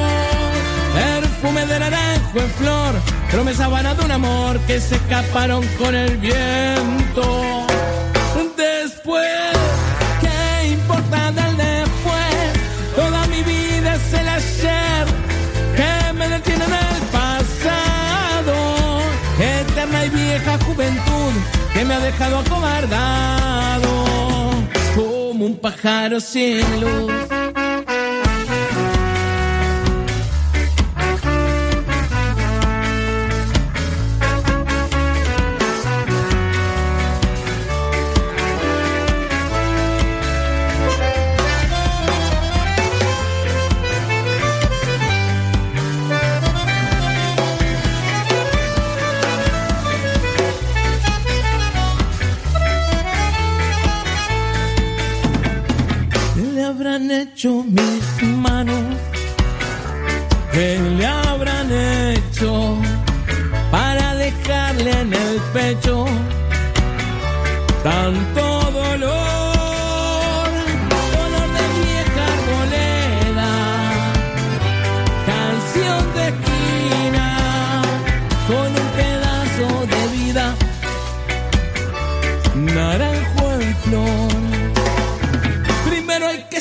Perfume 0.94 1.66
de 1.66 1.80
naranjo 1.80 2.40
en 2.40 2.50
flor, 2.52 2.96
promesa 3.30 3.68
vana 3.68 3.94
de 3.94 4.06
un 4.06 4.12
amor 4.12 4.58
que 4.62 4.80
se 4.80 4.96
escaparon 4.96 5.68
con 5.78 5.94
el 5.94 6.16
viento. 6.16 7.68
Después, 8.56 9.52
¿qué 10.22 10.70
importa 10.70 11.30
del 11.34 11.58
después? 11.58 12.36
Toda 12.96 13.28
mi 13.28 13.44
vida 13.44 13.96
es 13.96 14.14
el 14.14 14.28
ayer 14.30 15.08
que 15.76 16.14
me 16.14 16.30
detiene 16.30 16.64
en 16.64 16.74
el 16.74 17.02
pasado. 17.12 18.56
Eterna 19.42 20.06
y 20.06 20.10
vieja 20.10 20.58
juventud 20.66 21.63
que 21.74 21.86
me 21.86 21.94
ha 21.96 22.00
dejado 22.00 22.40
acobardado 22.40 23.90
como 24.96 25.46
un 25.46 25.58
pájaro 25.58 26.20
sin 26.20 26.62
luz. 26.80 27.63
Hecho 57.12 57.64
mis 57.64 58.24
manos? 58.24 58.84
¿Qué 60.52 60.80
le 60.98 61.06
habrán 61.06 61.72
hecho 61.72 62.78
para 63.72 64.16
dejarle 64.16 64.92
en 64.92 65.14
el 65.14 65.38
pecho 65.54 66.06
tanto 67.84 68.72
dolor? 68.72 69.33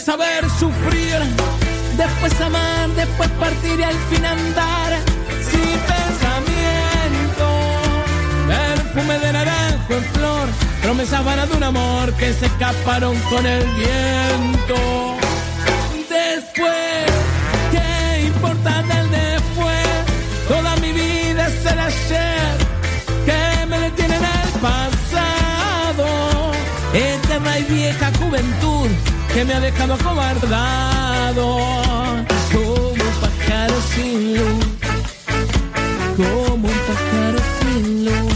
Saber 0.05 0.51
sufrir, 0.59 1.17
después 1.97 2.41
amar, 2.41 2.89
después 2.97 3.31
partir 3.39 3.79
y 3.79 3.83
al 3.85 3.95
fin 4.11 4.25
andar 4.25 4.99
sin 5.49 5.79
pensamiento. 5.93 7.47
Perfume 8.49 9.19
de 9.21 9.33
naranjo 9.33 9.93
en 9.95 10.05
flor, 10.15 10.49
promesa 10.83 11.23
vana 11.23 11.47
de 11.47 11.57
un 11.57 11.63
amor 11.63 12.13
que 12.15 12.33
se 12.33 12.47
escaparon 12.47 13.17
con 13.31 13.47
el 13.47 13.65
viento. 13.65 15.17
Después, 16.11 17.07
¿qué 17.71 18.27
importa 18.27 18.83
del 18.83 19.09
después? 19.11 19.87
Toda 20.49 20.75
mi 20.77 20.93
vida 20.93 21.47
es 21.47 21.65
el 21.65 21.79
ayer 21.79 22.59
que 23.25 23.67
me 23.67 23.79
detiene 23.79 24.17
en 24.17 24.25
el 24.25 24.51
pasado. 24.61 26.07
Eterna 26.93 27.59
y 27.61 27.63
vieja 27.65 28.11
juventud 28.19 28.89
que 29.35 29.45
me 29.45 29.55
ha 29.55 29.61
dejado 29.61 29.95
acobardado 29.95 31.57
como 32.53 32.89
un 32.91 32.99
pájaro 33.21 33.75
sin 33.95 34.37
luz, 34.37 34.67
como 36.17 36.69
un 36.69 36.81
pájaro 36.89 37.39
sin 37.61 38.05
luz, 38.05 38.32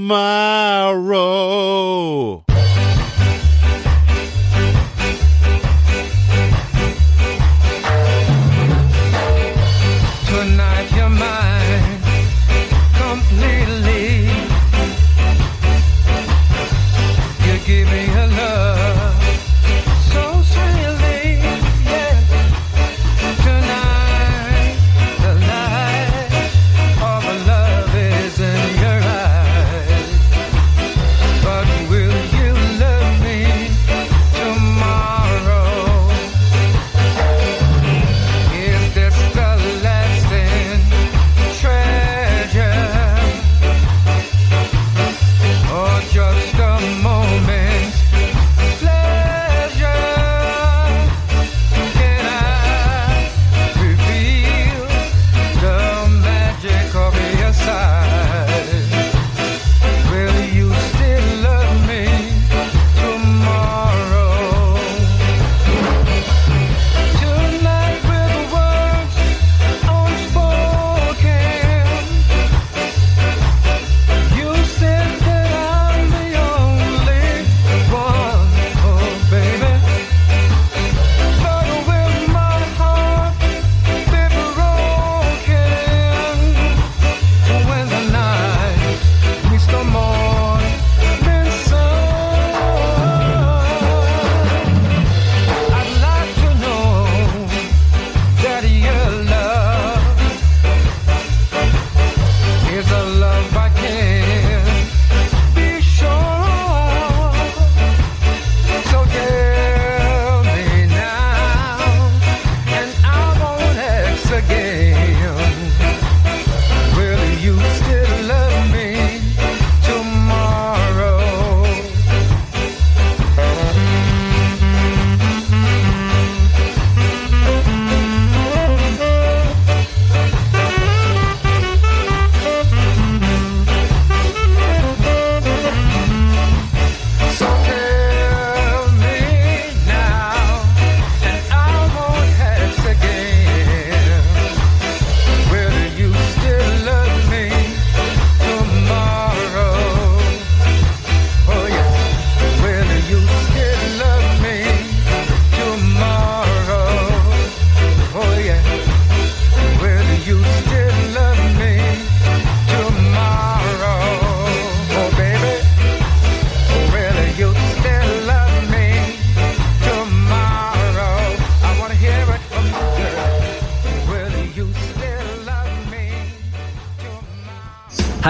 giving 17.71 18.10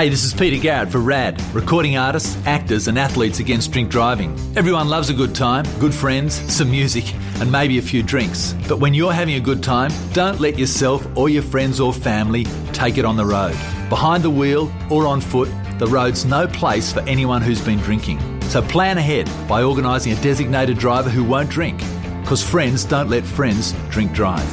Hey, 0.00 0.08
this 0.08 0.24
is 0.24 0.32
Peter 0.32 0.56
Garrett 0.56 0.90
for 0.90 0.98
RADD, 0.98 1.42
recording 1.52 1.98
artists, 1.98 2.38
actors, 2.46 2.88
and 2.88 2.98
athletes 2.98 3.38
against 3.38 3.70
drink 3.70 3.90
driving. 3.90 4.32
Everyone 4.56 4.88
loves 4.88 5.10
a 5.10 5.12
good 5.12 5.34
time, 5.34 5.66
good 5.78 5.92
friends, 5.92 6.36
some 6.50 6.70
music, 6.70 7.14
and 7.38 7.52
maybe 7.52 7.76
a 7.76 7.82
few 7.82 8.02
drinks. 8.02 8.54
But 8.66 8.78
when 8.78 8.94
you're 8.94 9.12
having 9.12 9.34
a 9.34 9.40
good 9.40 9.62
time, 9.62 9.92
don't 10.14 10.40
let 10.40 10.58
yourself 10.58 11.06
or 11.18 11.28
your 11.28 11.42
friends 11.42 11.80
or 11.80 11.92
family 11.92 12.44
take 12.72 12.96
it 12.96 13.04
on 13.04 13.18
the 13.18 13.26
road. 13.26 13.54
Behind 13.90 14.22
the 14.22 14.30
wheel 14.30 14.72
or 14.88 15.06
on 15.06 15.20
foot, 15.20 15.50
the 15.78 15.86
road's 15.86 16.24
no 16.24 16.46
place 16.48 16.90
for 16.90 17.00
anyone 17.00 17.42
who's 17.42 17.60
been 17.62 17.80
drinking. 17.80 18.40
So 18.44 18.62
plan 18.62 18.96
ahead 18.96 19.30
by 19.46 19.62
organising 19.64 20.14
a 20.14 20.22
designated 20.22 20.78
driver 20.78 21.10
who 21.10 21.24
won't 21.24 21.50
drink. 21.50 21.78
Because 22.22 22.42
friends 22.42 22.84
don't 22.84 23.10
let 23.10 23.24
friends 23.24 23.74
drink 23.90 24.14
drive. 24.14 24.48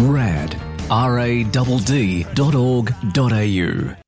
RADD. 0.00 0.56
R-A-D-D.org.au. 0.90 1.22
So 3.96 4.01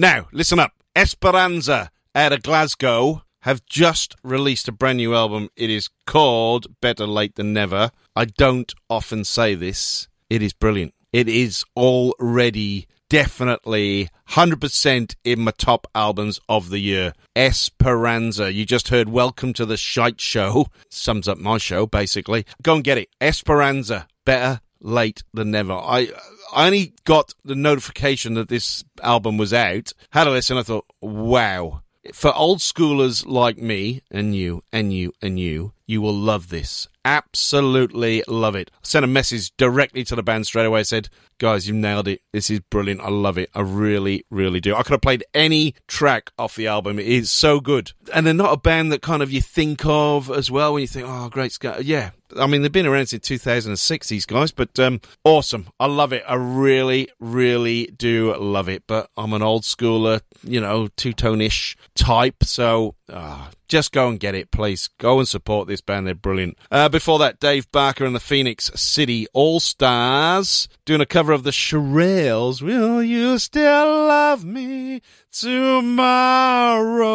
Now, 0.00 0.28
listen 0.30 0.60
up. 0.60 0.74
Esperanza 0.94 1.90
out 2.14 2.32
of 2.32 2.44
Glasgow 2.44 3.24
have 3.40 3.66
just 3.66 4.14
released 4.22 4.68
a 4.68 4.72
brand 4.72 4.98
new 4.98 5.12
album. 5.12 5.48
It 5.56 5.70
is 5.70 5.90
called 6.06 6.68
Better 6.80 7.04
Late 7.04 7.34
Than 7.34 7.52
Never. 7.52 7.90
I 8.14 8.26
don't 8.26 8.72
often 8.88 9.24
say 9.24 9.56
this. 9.56 10.06
It 10.30 10.40
is 10.40 10.52
brilliant. 10.52 10.94
It 11.12 11.28
is 11.28 11.64
already 11.76 12.86
definitely 13.10 14.08
100% 14.30 15.16
in 15.24 15.40
my 15.40 15.50
top 15.58 15.88
albums 15.96 16.38
of 16.48 16.70
the 16.70 16.78
year. 16.78 17.12
Esperanza. 17.34 18.52
You 18.52 18.64
just 18.64 18.90
heard 18.90 19.08
Welcome 19.08 19.52
to 19.54 19.66
the 19.66 19.76
Shite 19.76 20.20
Show. 20.20 20.66
Sums 20.90 21.26
up 21.26 21.38
my 21.38 21.58
show, 21.58 21.86
basically. 21.86 22.46
Go 22.62 22.76
and 22.76 22.84
get 22.84 22.98
it. 22.98 23.08
Esperanza. 23.20 24.06
Better 24.24 24.60
late 24.80 25.24
than 25.34 25.50
never. 25.50 25.72
I 25.72 26.12
I 26.52 26.66
only 26.66 26.94
got 27.04 27.34
the 27.44 27.54
notification 27.54 28.34
that 28.34 28.48
this 28.48 28.84
album 29.02 29.36
was 29.36 29.52
out, 29.52 29.92
had 30.10 30.26
a 30.26 30.30
listen, 30.30 30.56
I 30.56 30.62
thought, 30.62 30.86
wow. 31.00 31.82
For 32.12 32.34
old 32.34 32.58
schoolers 32.58 33.26
like 33.26 33.58
me, 33.58 34.02
and 34.10 34.34
you, 34.34 34.62
and 34.72 34.92
you, 34.92 35.12
and 35.20 35.38
you, 35.38 35.72
you 35.88 36.02
will 36.02 36.14
love 36.14 36.50
this. 36.50 36.86
Absolutely 37.04 38.22
love 38.28 38.54
it. 38.54 38.70
I 38.74 38.78
sent 38.82 39.04
a 39.04 39.08
message 39.08 39.56
directly 39.56 40.04
to 40.04 40.14
the 40.14 40.22
band 40.22 40.46
straight 40.46 40.66
away. 40.66 40.80
I 40.80 40.82
said, 40.82 41.08
guys, 41.38 41.66
you 41.66 41.72
nailed 41.72 42.06
it. 42.06 42.20
This 42.30 42.50
is 42.50 42.60
brilliant. 42.60 43.00
I 43.00 43.08
love 43.08 43.38
it. 43.38 43.48
I 43.54 43.62
really, 43.62 44.26
really 44.30 44.60
do. 44.60 44.74
I 44.74 44.82
could 44.82 44.92
have 44.92 45.00
played 45.00 45.24
any 45.32 45.74
track 45.88 46.30
off 46.38 46.56
the 46.56 46.66
album. 46.66 46.98
It 46.98 47.06
is 47.06 47.30
so 47.30 47.58
good. 47.58 47.92
And 48.12 48.26
they're 48.26 48.34
not 48.34 48.52
a 48.52 48.58
band 48.58 48.92
that 48.92 49.00
kind 49.00 49.22
of 49.22 49.32
you 49.32 49.40
think 49.40 49.86
of 49.86 50.30
as 50.30 50.50
well 50.50 50.74
when 50.74 50.82
you 50.82 50.86
think, 50.86 51.06
oh, 51.08 51.30
great 51.30 51.52
Scott. 51.52 51.86
Yeah. 51.86 52.10
I 52.36 52.46
mean, 52.46 52.60
they've 52.60 52.70
been 52.70 52.84
around 52.84 53.06
since 53.06 53.26
2006, 53.26 54.08
these 54.08 54.26
guys, 54.26 54.52
but 54.52 54.78
um, 54.78 55.00
awesome. 55.24 55.68
I 55.80 55.86
love 55.86 56.12
it. 56.12 56.22
I 56.28 56.34
really, 56.34 57.08
really 57.18 57.86
do 57.86 58.36
love 58.36 58.68
it. 58.68 58.82
But 58.86 59.08
I'm 59.16 59.32
an 59.32 59.40
old 59.40 59.62
schooler, 59.62 60.20
you 60.42 60.60
know, 60.60 60.88
two 60.98 61.14
tone 61.14 61.40
ish 61.40 61.78
type. 61.94 62.44
So, 62.44 62.94
ah, 63.10 63.48
just 63.68 63.92
go 63.92 64.08
and 64.08 64.18
get 64.18 64.34
it, 64.34 64.50
please. 64.50 64.88
Go 64.98 65.18
and 65.18 65.28
support 65.28 65.68
this 65.68 65.80
band. 65.80 66.06
They're 66.06 66.14
brilliant. 66.14 66.58
Uh, 66.70 66.88
before 66.88 67.18
that, 67.20 67.38
Dave 67.38 67.70
Barker 67.70 68.04
and 68.04 68.14
the 68.14 68.20
Phoenix 68.20 68.70
City 68.74 69.26
All 69.32 69.60
Stars 69.60 70.68
doing 70.84 71.00
a 71.00 71.06
cover 71.06 71.32
of 71.32 71.44
the 71.44 71.50
Shirelles. 71.50 72.62
Will 72.62 73.02
you 73.02 73.38
still 73.38 74.06
love 74.06 74.44
me 74.44 75.02
tomorrow? 75.30 77.08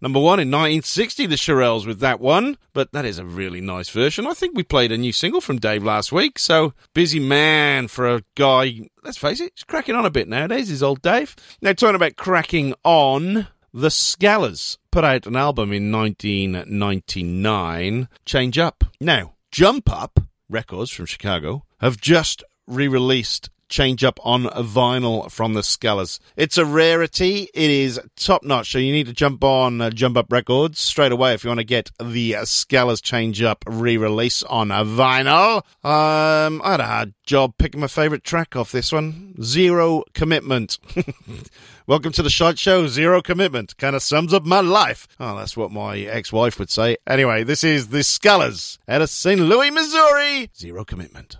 Number 0.00 0.18
one 0.20 0.40
in 0.40 0.50
1960, 0.50 1.26
the 1.26 1.36
Shirelles 1.36 1.86
with 1.86 2.00
that 2.00 2.20
one. 2.20 2.58
But 2.72 2.92
that 2.92 3.04
is 3.04 3.18
a 3.18 3.24
really 3.24 3.60
nice 3.60 3.88
version. 3.88 4.26
I 4.26 4.34
think 4.34 4.56
we 4.56 4.62
played 4.62 4.92
a 4.92 4.98
new 4.98 5.12
single 5.12 5.40
from 5.40 5.58
Dave 5.58 5.82
last 5.82 6.12
week. 6.12 6.38
So 6.38 6.72
busy 6.94 7.20
man 7.20 7.88
for 7.88 8.08
a 8.08 8.22
guy. 8.36 8.88
Let's 9.02 9.18
face 9.18 9.40
it, 9.40 9.52
he's 9.56 9.64
cracking 9.64 9.94
on 9.94 10.06
a 10.06 10.10
bit 10.10 10.28
nowadays. 10.28 10.70
Is 10.70 10.82
old 10.82 11.02
Dave. 11.02 11.34
Now 11.62 11.72
talking 11.72 11.96
about 11.96 12.16
cracking 12.16 12.74
on. 12.84 13.48
The 13.72 13.86
Skalars 13.86 14.78
put 14.90 15.04
out 15.04 15.28
an 15.28 15.36
album 15.36 15.72
in 15.72 15.92
1999, 15.92 18.08
Change 18.24 18.58
Up. 18.58 18.82
Now, 19.00 19.34
Jump 19.52 19.88
Up 19.92 20.18
Records 20.48 20.90
from 20.90 21.06
Chicago 21.06 21.62
have 21.78 22.00
just 22.00 22.42
re 22.66 22.88
released 22.88 23.48
Change 23.70 24.04
Up 24.04 24.18
on 24.22 24.44
vinyl 24.44 25.30
from 25.30 25.54
the 25.54 25.62
Skalars. 25.62 26.18
It's 26.36 26.58
a 26.58 26.66
rarity. 26.66 27.48
It 27.54 27.70
is 27.70 28.00
top 28.16 28.42
notch. 28.42 28.72
So 28.72 28.78
you 28.78 28.92
need 28.92 29.06
to 29.06 29.12
jump 29.12 29.42
on 29.42 29.80
uh, 29.80 29.90
Jump 29.90 30.16
Up 30.16 30.30
Records 30.30 30.78
straight 30.78 31.12
away 31.12 31.32
if 31.32 31.44
you 31.44 31.48
want 31.48 31.60
to 31.60 31.64
get 31.64 31.90
the 32.02 32.36
uh, 32.36 32.44
Change 32.44 33.42
Up 33.42 33.64
re 33.66 33.96
release 33.96 34.42
on 34.42 34.70
a 34.70 34.84
vinyl. 34.84 35.62
Um, 35.84 36.60
I 36.62 36.72
had 36.72 36.80
a 36.80 36.86
hard 36.86 37.14
job 37.24 37.54
picking 37.56 37.80
my 37.80 37.86
favourite 37.86 38.24
track 38.24 38.56
off 38.56 38.72
this 38.72 38.92
one 38.92 39.40
Zero 39.42 40.02
Commitment. 40.12 40.78
Welcome 41.86 42.12
to 42.12 42.22
the 42.22 42.30
Shite 42.30 42.58
Show. 42.58 42.86
Zero 42.86 43.20
commitment. 43.20 43.76
Kind 43.76 43.96
of 43.96 44.02
sums 44.02 44.32
up 44.32 44.44
my 44.44 44.60
life. 44.60 45.08
Oh, 45.18 45.36
that's 45.36 45.56
what 45.56 45.72
my 45.72 45.98
ex-wife 45.98 46.58
would 46.58 46.70
say. 46.70 46.96
Anyway, 47.04 47.42
this 47.42 47.64
is 47.64 47.88
the 47.88 47.98
Skalars 47.98 48.78
out 48.86 49.02
of 49.02 49.10
St. 49.10 49.40
Louis, 49.40 49.72
Missouri. 49.72 50.50
Zero 50.56 50.84
commitment. 50.84 51.36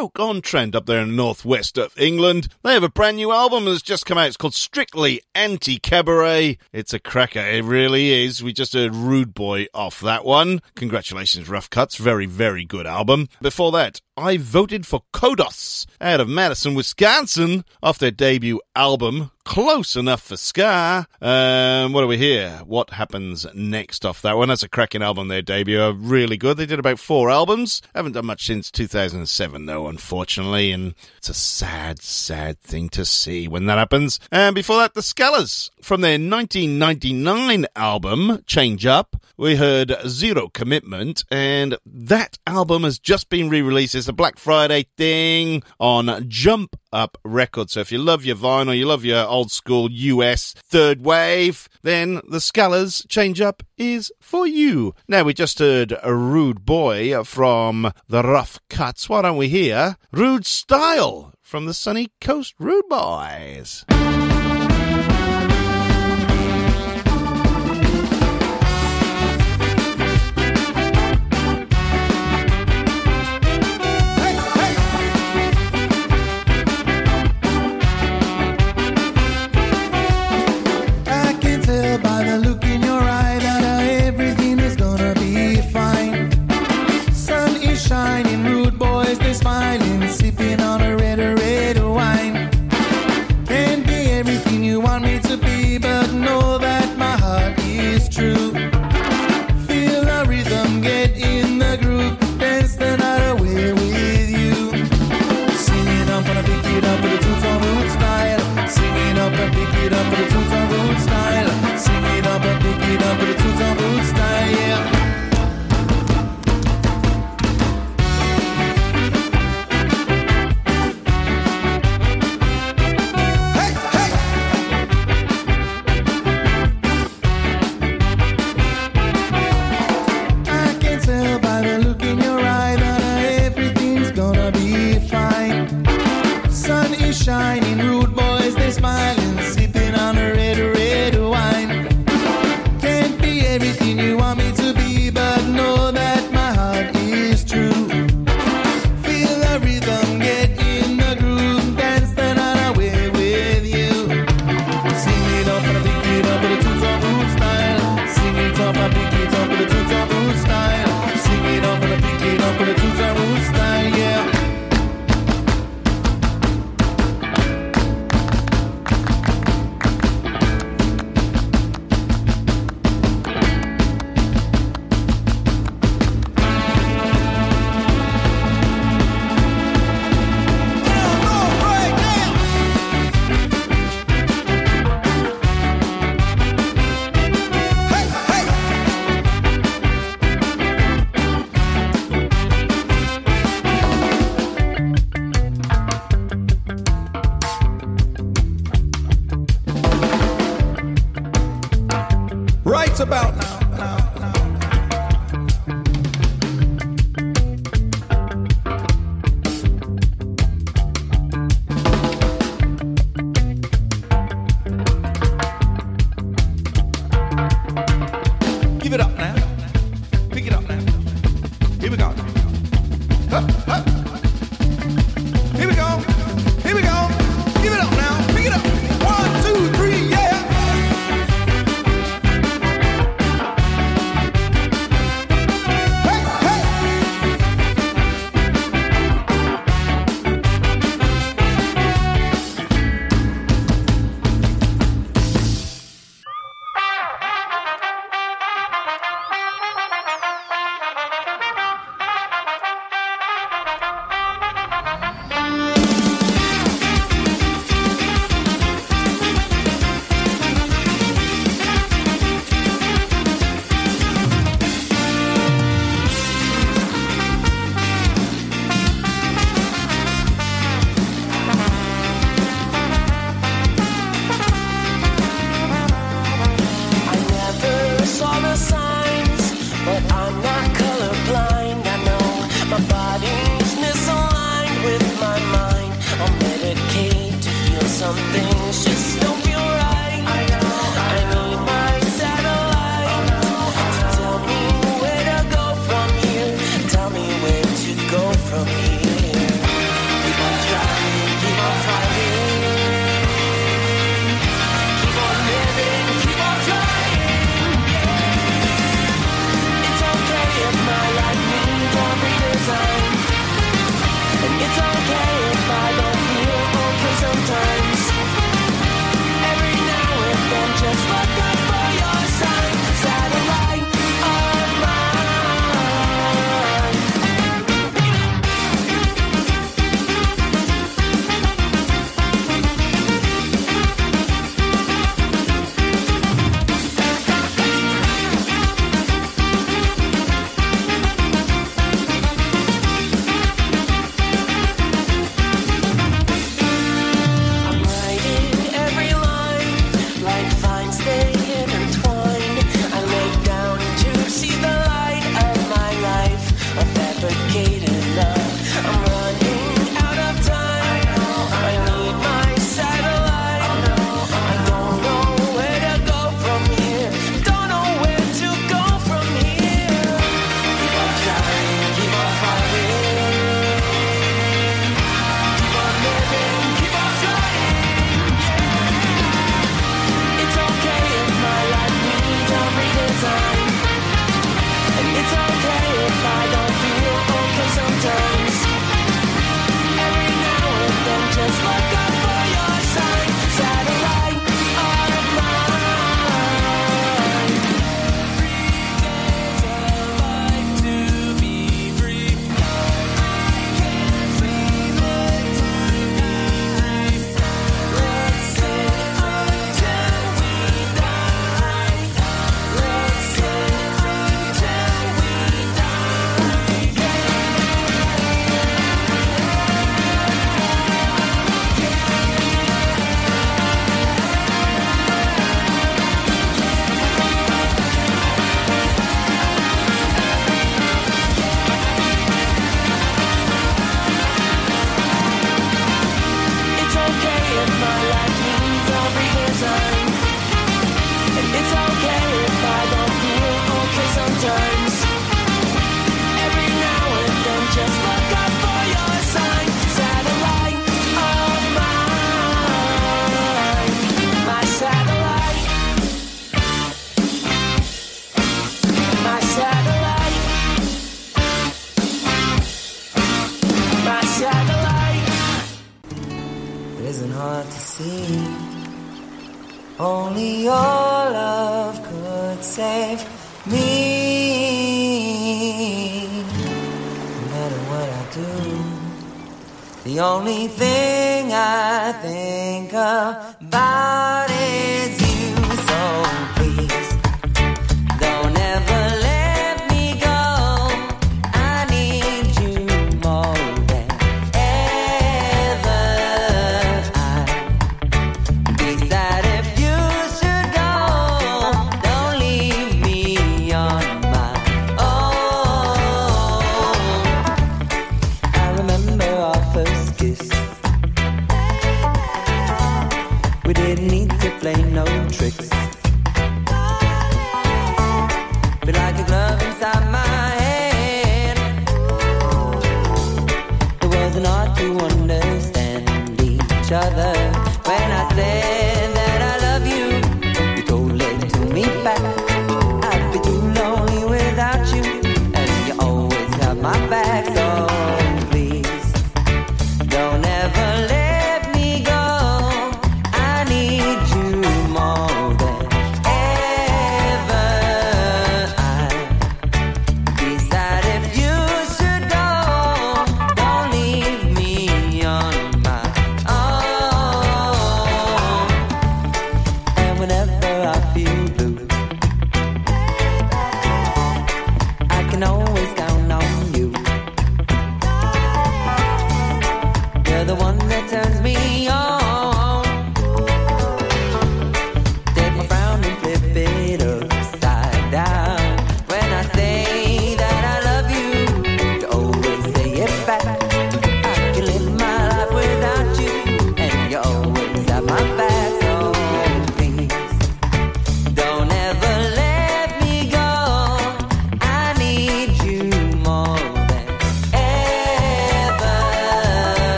Stoke 0.00 0.18
on 0.18 0.40
Trent 0.40 0.74
up 0.74 0.86
there 0.86 1.02
in 1.02 1.08
the 1.10 1.14
northwest 1.14 1.76
of 1.76 1.92
England. 1.98 2.48
They 2.62 2.72
have 2.72 2.82
a 2.82 2.88
brand 2.88 3.18
new 3.18 3.32
album 3.32 3.66
that's 3.66 3.82
just 3.82 4.06
come 4.06 4.16
out. 4.16 4.28
It's 4.28 4.38
called 4.38 4.54
Strictly 4.54 5.20
Anti 5.34 5.76
Cabaret. 5.76 6.56
It's 6.72 6.94
a 6.94 6.98
cracker. 6.98 7.40
It 7.40 7.64
really 7.64 8.24
is. 8.24 8.42
We 8.42 8.54
just 8.54 8.72
heard 8.72 8.94
Rude 8.94 9.34
Boy 9.34 9.66
off 9.74 10.00
that 10.00 10.24
one. 10.24 10.62
Congratulations, 10.74 11.50
Rough 11.50 11.68
Kutz. 11.68 11.98
Very, 11.98 12.24
very 12.24 12.64
good 12.64 12.86
album. 12.86 13.28
Before 13.42 13.72
that, 13.72 14.00
I 14.20 14.36
voted 14.36 14.86
for 14.86 15.02
Kodos 15.14 15.86
out 15.98 16.20
of 16.20 16.28
Madison, 16.28 16.74
Wisconsin, 16.74 17.64
off 17.82 17.98
their 17.98 18.10
debut 18.10 18.60
album, 18.76 19.30
Close 19.44 19.96
Enough 19.96 20.20
for 20.22 20.36
Ska. 20.36 21.08
Um, 21.20 21.92
what 21.94 22.02
do 22.02 22.06
we 22.06 22.18
hear? 22.18 22.50
What 22.66 22.90
happens 22.90 23.46
next 23.54 24.04
off 24.04 24.20
that 24.22 24.36
one? 24.36 24.48
That's 24.48 24.62
a 24.62 24.68
cracking 24.68 25.02
album, 25.02 25.28
their 25.28 25.42
debut. 25.42 25.80
Uh, 25.80 25.92
Really 25.92 26.36
good. 26.36 26.56
They 26.58 26.66
did 26.66 26.78
about 26.78 26.98
four 26.98 27.30
albums. 27.30 27.80
Haven't 27.94 28.12
done 28.12 28.26
much 28.26 28.44
since 28.46 28.70
2007, 28.70 29.66
though, 29.66 29.88
unfortunately, 29.88 30.70
and 30.70 30.94
it's 31.16 31.30
a 31.30 31.34
sad, 31.34 32.00
sad 32.02 32.60
thing 32.60 32.90
to 32.90 33.04
see 33.04 33.48
when 33.48 33.66
that 33.66 33.78
happens. 33.78 34.20
And 34.30 34.54
before 34.54 34.76
that, 34.76 34.94
the 34.94 35.00
Skalars 35.00 35.70
from 35.82 36.02
their 36.02 36.18
1999 36.18 37.66
album, 37.74 38.42
Change 38.46 38.84
Up. 38.86 39.16
We 39.36 39.56
heard 39.56 39.96
Zero 40.06 40.48
Commitment, 40.48 41.24
and 41.30 41.76
that 41.86 42.38
album 42.46 42.84
has 42.84 42.98
just 42.98 43.30
been 43.30 43.48
re-released. 43.48 43.94
It's 43.94 44.06
a 44.10 44.12
Black 44.12 44.38
Friday 44.38 44.86
thing 44.96 45.62
on 45.78 46.28
Jump 46.28 46.74
Up 46.92 47.16
Records. 47.24 47.74
So 47.74 47.80
if 47.80 47.92
you 47.92 47.98
love 47.98 48.24
your 48.24 48.34
vinyl, 48.34 48.76
you 48.76 48.84
love 48.84 49.04
your 49.04 49.24
old 49.24 49.52
school 49.52 49.88
US 49.88 50.52
third 50.52 51.04
wave, 51.04 51.68
then 51.84 52.14
the 52.28 52.38
Skalars 52.38 53.08
Change 53.08 53.40
Up 53.40 53.62
is 53.78 54.10
for 54.20 54.48
you. 54.48 54.96
Now 55.06 55.22
we 55.22 55.32
just 55.32 55.60
heard 55.60 55.94
a 56.02 56.12
Rude 56.12 56.64
Boy 56.66 57.22
from 57.22 57.92
the 58.08 58.24
Rough 58.24 58.58
Kutz. 58.68 59.08
Why 59.08 59.22
don't 59.22 59.36
we 59.36 59.48
hear 59.48 59.96
Rude 60.10 60.44
Style 60.44 61.32
from 61.40 61.66
the 61.66 61.74
Sunny 61.74 62.08
Coast 62.20 62.54
Rude 62.58 62.88
Boys? 62.88 63.84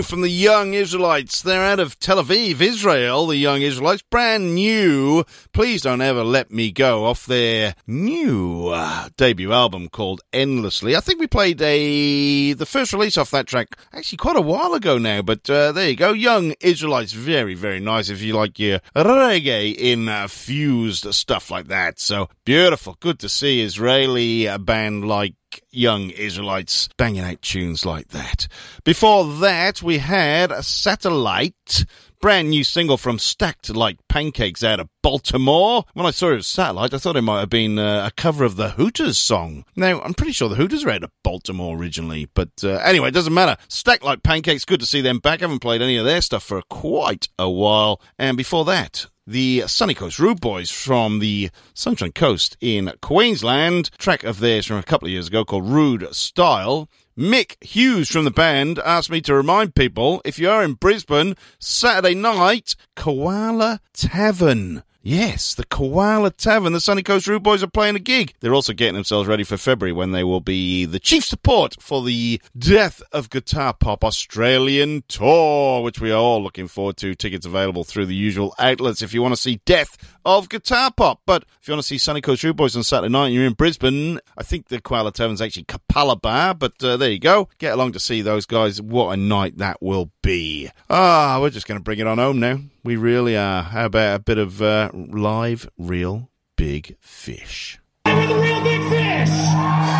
New 0.00 0.04
from 0.04 0.22
the 0.22 0.30
Young 0.30 0.72
Israelites. 0.72 1.42
They're 1.42 1.62
out 1.62 1.78
of 1.78 1.98
Tel 1.98 2.22
Aviv, 2.22 2.62
Israel, 2.62 3.26
the 3.26 3.36
Young 3.36 3.60
Israelites. 3.60 4.00
Brand 4.00 4.54
new. 4.54 5.24
Please 5.52 5.82
don't 5.82 6.00
ever 6.00 6.24
let 6.24 6.50
me 6.50 6.70
go 6.70 7.04
off 7.04 7.26
their 7.26 7.74
new 7.86 8.59
uh, 8.80 9.10
debut 9.18 9.52
album 9.52 9.90
called 9.90 10.22
Endlessly. 10.32 10.96
I 10.96 11.00
think 11.00 11.20
we 11.20 11.26
played 11.26 11.60
a 11.60 12.54
the 12.54 12.64
first 12.64 12.94
release 12.94 13.18
off 13.18 13.30
that 13.30 13.46
track 13.46 13.76
actually 13.92 14.16
quite 14.16 14.36
a 14.36 14.40
while 14.40 14.72
ago 14.72 14.96
now, 14.96 15.20
but 15.20 15.48
uh, 15.50 15.72
there 15.72 15.90
you 15.90 15.96
go. 15.96 16.12
Young 16.12 16.54
Israelites. 16.60 17.12
Very, 17.12 17.54
very 17.54 17.78
nice 17.78 18.08
if 18.08 18.22
you 18.22 18.32
like 18.32 18.58
your 18.58 18.78
reggae 18.96 19.76
infused 19.76 21.12
stuff 21.14 21.50
like 21.50 21.68
that. 21.68 22.00
So 22.00 22.30
beautiful. 22.46 22.96
Good 23.00 23.18
to 23.18 23.28
see 23.28 23.60
Israeli 23.60 24.48
uh, 24.48 24.56
band 24.56 25.06
like 25.06 25.34
young 25.70 26.10
Israelites 26.10 26.88
banging 26.96 27.24
out 27.24 27.42
tunes 27.42 27.84
like 27.84 28.08
that. 28.08 28.48
Before 28.84 29.24
that, 29.40 29.82
we 29.82 29.98
had 29.98 30.50
a 30.52 30.62
Satellite, 30.62 31.84
brand 32.20 32.50
new 32.50 32.62
single 32.62 32.96
from 32.96 33.18
Stacked 33.18 33.70
Like 33.70 33.96
Pancakes 34.08 34.62
out 34.62 34.78
of 34.78 34.88
Baltimore. 35.02 35.84
When 35.94 36.06
I 36.06 36.10
saw 36.10 36.30
it 36.30 36.36
was 36.36 36.46
Satellite, 36.46 36.92
I 36.92 36.98
thought 36.98 37.16
it 37.16 37.22
might 37.22 37.40
have 37.40 37.50
been 37.50 37.78
uh, 37.78 38.06
a 38.06 38.10
cover 38.10 38.44
of 38.44 38.56
the 38.56 38.70
Hooters 38.70 39.18
song. 39.18 39.64
Now, 39.74 40.00
I'm 40.02 40.14
pretty 40.14 40.32
sure 40.32 40.48
the 40.48 40.56
Hooters 40.56 40.84
were 40.84 40.92
out 40.92 41.02
of 41.02 41.10
Baltimore 41.24 41.76
originally, 41.76 42.28
but 42.34 42.50
uh, 42.62 42.74
anyway, 42.84 43.08
it 43.08 43.14
doesn't 43.14 43.34
matter. 43.34 43.56
Stacked 43.68 44.04
Like 44.04 44.22
Pancakes, 44.22 44.64
good 44.64 44.80
to 44.80 44.86
see 44.86 45.00
them 45.00 45.18
back. 45.18 45.40
I 45.40 45.44
haven't 45.44 45.60
played 45.60 45.82
any 45.82 45.96
of 45.96 46.04
their 46.04 46.20
stuff 46.20 46.42
for 46.42 46.60
quite 46.62 47.28
a 47.38 47.48
while. 47.48 48.00
And 48.18 48.36
before 48.36 48.64
that, 48.66 49.06
the 49.26 49.64
Sunny 49.66 49.94
Coast 49.94 50.18
Rude 50.18 50.40
Boys 50.40 50.70
from 50.70 51.20
the 51.20 51.50
Sunshine 51.72 52.12
Coast 52.12 52.56
in 52.60 52.92
Queensland. 53.00 53.90
Track 53.96 54.24
of 54.24 54.40
theirs 54.40 54.66
from 54.66 54.78
a 54.78 54.82
couple 54.82 55.06
of 55.06 55.12
years 55.12 55.28
ago 55.28 55.44
called 55.44 55.68
Rude 55.68 56.12
Style. 56.14 56.88
Mick 57.18 57.62
Hughes 57.62 58.08
from 58.08 58.24
the 58.24 58.30
band 58.30 58.78
asked 58.78 59.10
me 59.10 59.20
to 59.22 59.34
remind 59.34 59.74
people 59.74 60.22
if 60.24 60.38
you 60.38 60.48
are 60.48 60.62
in 60.62 60.74
Brisbane, 60.74 61.36
Saturday 61.58 62.14
night, 62.14 62.76
Koala 62.94 63.80
Tavern. 63.92 64.84
Yes, 65.02 65.54
the 65.54 65.64
Koala 65.64 66.30
Tavern. 66.30 66.74
The 66.74 66.80
Sunny 66.80 67.02
Coast 67.02 67.26
Rude 67.26 67.42
Boys 67.42 67.62
are 67.62 67.68
playing 67.68 67.96
a 67.96 68.00
gig. 68.00 68.34
They're 68.40 68.54
also 68.54 68.74
getting 68.74 68.94
themselves 68.94 69.26
ready 69.26 69.44
for 69.44 69.56
February 69.56 69.92
when 69.92 70.12
they 70.12 70.22
will 70.22 70.42
be 70.42 70.84
the 70.84 70.98
chief 70.98 71.24
support 71.24 71.76
for 71.80 72.04
the 72.04 72.40
Death 72.56 73.02
of 73.10 73.30
Guitar 73.30 73.72
Pop 73.72 74.04
Australian 74.04 75.02
Tour, 75.08 75.82
which 75.82 76.02
we 76.02 76.12
are 76.12 76.20
all 76.20 76.42
looking 76.42 76.68
forward 76.68 76.98
to. 76.98 77.14
Tickets 77.14 77.46
available 77.46 77.82
through 77.82 78.06
the 78.06 78.14
usual 78.14 78.54
outlets. 78.58 79.00
If 79.00 79.14
you 79.14 79.22
want 79.22 79.34
to 79.34 79.40
see 79.40 79.62
Death 79.64 79.96
of 80.24 80.48
Guitar 80.48 80.90
Pop. 80.90 81.20
But 81.26 81.44
if 81.60 81.68
you 81.68 81.72
want 81.72 81.82
to 81.82 81.86
see 81.86 81.98
Sunny 81.98 82.20
Coast 82.20 82.42
Rude 82.42 82.56
Boys 82.56 82.76
on 82.76 82.82
Saturday 82.82 83.10
night 83.10 83.26
and 83.26 83.34
you're 83.34 83.46
in 83.46 83.54
Brisbane, 83.54 84.20
I 84.36 84.42
think 84.42 84.68
the 84.68 84.80
Koala 84.80 85.12
Tavern's 85.12 85.40
actually 85.40 85.64
Kapala 85.64 86.20
Bar, 86.20 86.54
but 86.54 86.82
uh, 86.82 86.96
there 86.96 87.10
you 87.10 87.18
go. 87.18 87.48
Get 87.58 87.72
along 87.72 87.92
to 87.92 88.00
see 88.00 88.22
those 88.22 88.46
guys. 88.46 88.80
What 88.80 89.12
a 89.12 89.16
night 89.16 89.58
that 89.58 89.82
will 89.82 90.10
be. 90.22 90.70
Ah, 90.88 91.38
we're 91.40 91.50
just 91.50 91.66
going 91.66 91.78
to 91.78 91.84
bring 91.84 91.98
it 91.98 92.06
on 92.06 92.18
home 92.18 92.40
now. 92.40 92.58
We 92.84 92.96
really 92.96 93.36
are. 93.36 93.62
How 93.62 93.86
about 93.86 94.16
a 94.16 94.22
bit 94.22 94.38
of 94.38 94.62
uh, 94.62 94.90
live, 94.94 95.68
Reel, 95.78 96.30
Big 96.56 96.96
Fish? 97.00 97.78
The 98.04 98.12
Reel 98.12 98.62
Big 98.62 98.82
Fish! 98.88 99.99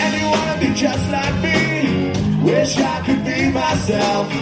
And 0.00 0.14
you 0.14 0.26
wanna 0.30 0.56
be 0.60 0.72
just 0.74 1.10
like 1.10 1.34
me, 1.42 2.12
wish 2.42 2.78
I 2.78 3.02
could 3.04 3.24
be 3.24 3.50
myself. 3.50 4.32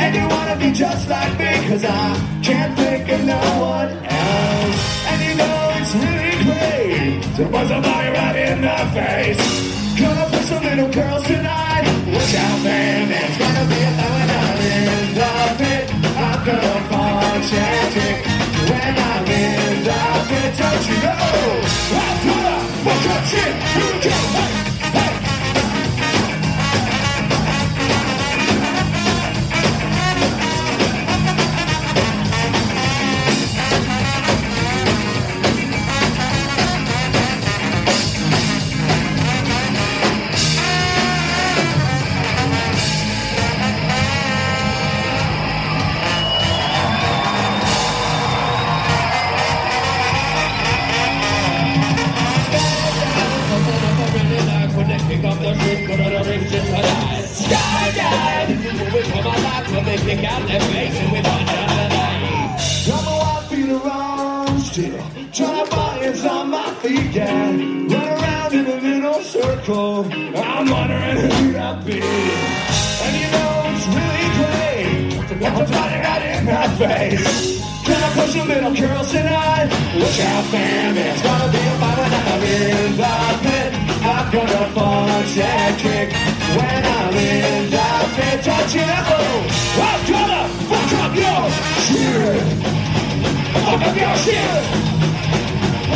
And 0.00 0.16
you 0.16 0.26
wanna 0.26 0.56
be 0.56 0.72
just 0.72 1.08
like 1.10 1.38
me, 1.38 1.68
cause 1.68 1.84
I 1.84 2.40
can't 2.42 2.74
think 2.78 3.08
of 3.10 3.24
no 3.24 3.40
one 3.60 3.90
else. 4.06 4.80
And 5.08 5.18
you 5.26 5.34
know 5.40 5.72
it's 5.78 5.94
really 5.94 6.36
great 6.48 7.36
to 7.36 7.44
buzz 7.52 7.70
a 7.70 7.80
body 7.82 8.08
right 8.08 8.36
in 8.48 8.62
the 8.62 8.78
face. 8.94 9.53
Can 77.16 77.94
I 78.02 78.10
push 78.14 78.34
a 78.34 78.44
little 78.44 78.74
girl 78.74 79.04
tonight? 79.04 79.68
Look 79.94 80.18
out, 80.18 80.44
fam, 80.50 80.96
it's 80.96 81.22
gonna 81.22 81.52
be 81.52 81.58
a 81.58 81.74
fight 81.78 81.98
when 81.98 82.12
I'm 82.12 82.42
in 82.42 82.96
the 82.96 83.38
pit. 83.44 83.70
I'm 84.04 84.32
gonna 84.32 84.72
punch 84.74 85.38
and 85.38 85.78
kick 85.78 86.12
when 86.58 86.84
I'm 86.84 87.14
in 87.14 87.70
the 87.70 87.88
pit. 88.16 88.42
Touch 88.42 88.74
it 88.74 88.82
oh, 88.82 89.46
I'm 89.78 90.00
gonna 90.10 90.48
fuck 90.66 90.92
up 91.02 91.14
your 91.14 91.42
shit. 91.86 92.42
Fuck 93.62 93.82
up 93.86 93.96
your 93.96 94.16
shit. 94.24 94.64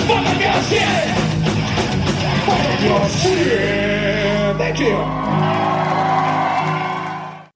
Fuck 0.06 0.26
up 0.26 0.38
your 0.38 0.58
shit. 0.70 1.08
Fuck 2.46 2.64
up 2.70 2.80
your 2.82 3.04
shit. 3.18 4.56
Thank 4.56 4.78
you. 4.80 4.96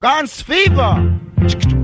Guns 0.01 0.41
Fever. 0.41 1.82